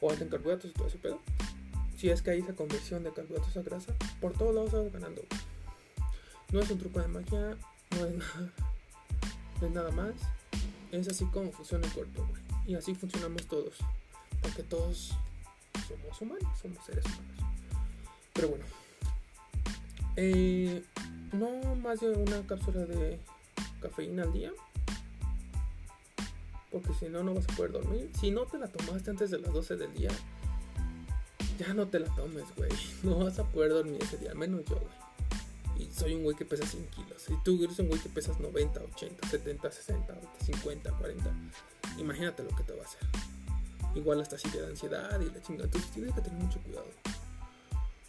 [0.00, 1.20] o alta en carbohidratos y todo ese pedo.
[1.96, 5.22] Si es que hay esa conversión de carbohidratos a grasa, por todos lados vas ganando.
[6.52, 7.56] No es un truco de magia,
[7.90, 8.52] no es nada,
[9.60, 10.14] no es nada más.
[10.92, 12.42] Es así como funciona el cuerpo, güey.
[12.66, 13.78] Y así funcionamos todos.
[14.42, 15.12] Porque todos
[15.88, 17.82] somos humanos, somos seres humanos.
[18.32, 18.83] Pero bueno.
[20.16, 20.82] Eh,
[21.32, 23.18] no más de una cápsula de
[23.80, 24.52] cafeína al día.
[26.70, 28.10] Porque si no, no vas a poder dormir.
[28.18, 30.10] Si no te la tomaste antes de las 12 del día,
[31.58, 32.70] ya no te la tomes, güey.
[33.02, 35.04] No vas a poder dormir ese día, al menos yo, güey.
[35.76, 37.28] Y soy un güey que pesa 100 kilos.
[37.28, 41.34] Y tú eres un güey que pesas 90, 80, 70, 60, 50, 40.
[41.98, 43.00] Imagínate lo que te va a hacer.
[43.94, 45.64] Igual hasta si te da ansiedad y la chingada.
[45.64, 46.86] Entonces tienes que tener mucho cuidado.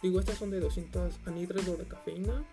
[0.02, 2.44] Digo, estas son de 200 anhídrido de cafeína,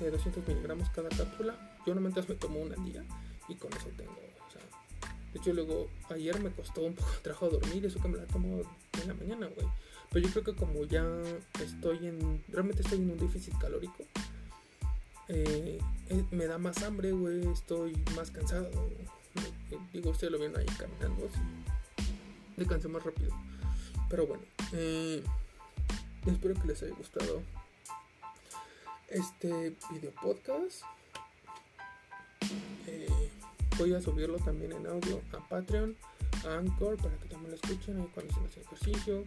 [0.00, 1.78] de 200 miligramos cada cápsula.
[1.86, 3.04] Yo normalmente me tomo una al día
[3.48, 4.12] y con eso tengo.
[4.12, 4.62] O sea,
[5.32, 8.26] de hecho, luego ayer me costó un poco de trabajo dormir, eso que me la
[8.26, 8.62] tomo
[9.02, 9.66] en la mañana, güey.
[10.10, 11.06] Pero yo creo que como ya
[11.62, 12.42] estoy en.
[12.48, 14.04] Realmente estoy en un déficit calórico.
[15.28, 15.78] Eh,
[16.30, 17.46] me da más hambre, güey.
[17.52, 18.70] Estoy más cansado.
[19.70, 21.28] Eh, digo, ustedes lo ven ahí caminando.
[21.28, 21.40] Así.
[22.56, 23.32] Me cansé más rápido.
[24.08, 24.42] Pero bueno.
[24.72, 25.22] Eh,
[26.32, 27.42] espero que les haya gustado
[29.08, 30.82] este video podcast.
[32.86, 33.30] Eh,
[33.78, 35.96] voy a subirlo también en audio a Patreon,
[36.46, 39.24] a Anchor, para que también lo escuchen ahí cuando estén haciendo ejercicio,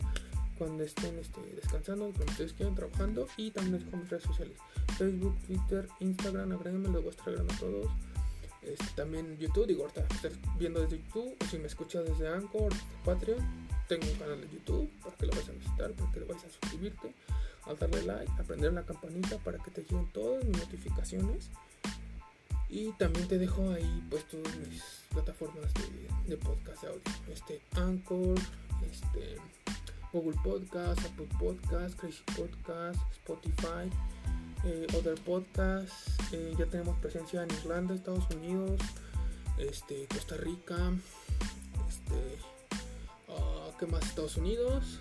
[0.58, 3.28] cuando estén este, descansando, cuando ustedes quieran trabajando.
[3.38, 4.58] Y también les mis redes sociales:
[4.98, 6.52] Facebook, Twitter, Instagram.
[6.52, 7.88] Agréguenme, los voy a todos.
[8.62, 12.72] Este, también YouTube, digo, ahorita estás viendo desde YouTube, si me escuchas desde Anchor,
[13.04, 13.61] Patreon,
[13.92, 16.46] tengo un canal de YouTube para que lo vayas a visitar, para que lo vayas
[16.46, 17.14] a suscribirte,
[17.64, 21.50] a darle like, a prender la campanita para que te lleguen todas mis notificaciones.
[22.70, 25.74] Y también te dejo ahí pues todas mis plataformas
[26.26, 27.02] de, podcast de audio.
[27.34, 28.40] Este Anchor,
[28.90, 29.36] este
[30.14, 33.92] Google Podcast, Apple Podcast, Crazy Podcast, Spotify,
[34.64, 36.16] eh, Other Podcasts.
[36.32, 38.80] Eh, ya tenemos presencia en Irlanda, Estados Unidos,
[39.58, 40.94] este, Costa Rica,
[41.90, 42.51] este,
[43.82, 44.04] ¿qué más?
[44.04, 45.00] Estados Unidos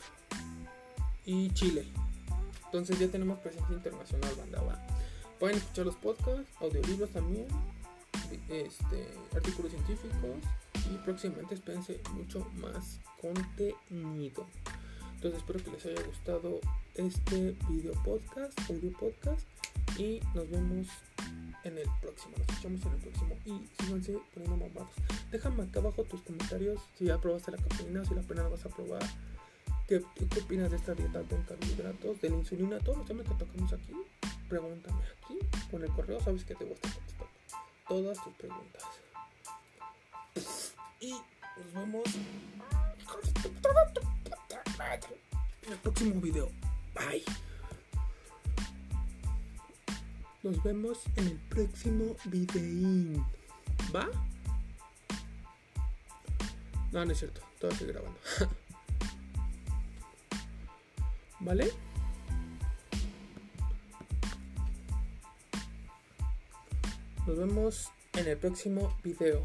[1.26, 1.84] y Chile.
[2.64, 4.62] Entonces ya tenemos presencia internacional, banda.
[4.62, 4.78] va.
[5.38, 7.46] Pueden escuchar los podcasts, audiolibros también,
[8.48, 10.30] este, artículos científicos
[10.90, 14.46] y próximamente espérense mucho más contenido.
[15.14, 16.60] Entonces espero que les haya gustado
[16.94, 19.46] este video podcast, audio podcast
[19.98, 20.86] y nos vemos
[21.64, 22.34] en el próximo.
[22.38, 24.94] Nos escuchamos en el próximo y síganse poniendo mamados.
[25.30, 28.64] Déjame acá abajo tus comentarios si ya probaste la cafeína, si la pena la vas
[28.64, 29.02] a probar.
[29.86, 33.72] ¿Qué, ¿Qué opinas de esta dieta en carbohidratos, de la insulina, todos los que tocamos
[33.72, 33.94] aquí?
[34.48, 35.38] Pregúntame aquí
[35.70, 36.76] con el correo, sabes que te voy
[37.90, 38.84] todas tus preguntas.
[41.00, 42.04] Y nos vemos
[45.66, 46.48] en el próximo video.
[46.94, 47.24] Bye.
[50.42, 53.22] Nos vemos en el próximo videín.
[53.94, 54.08] ¿Va?
[56.92, 57.42] No, no es cierto.
[57.58, 58.18] Todavía estoy grabando.
[61.40, 61.70] ¿Vale?
[67.26, 69.42] Nos vemos en el próximo video.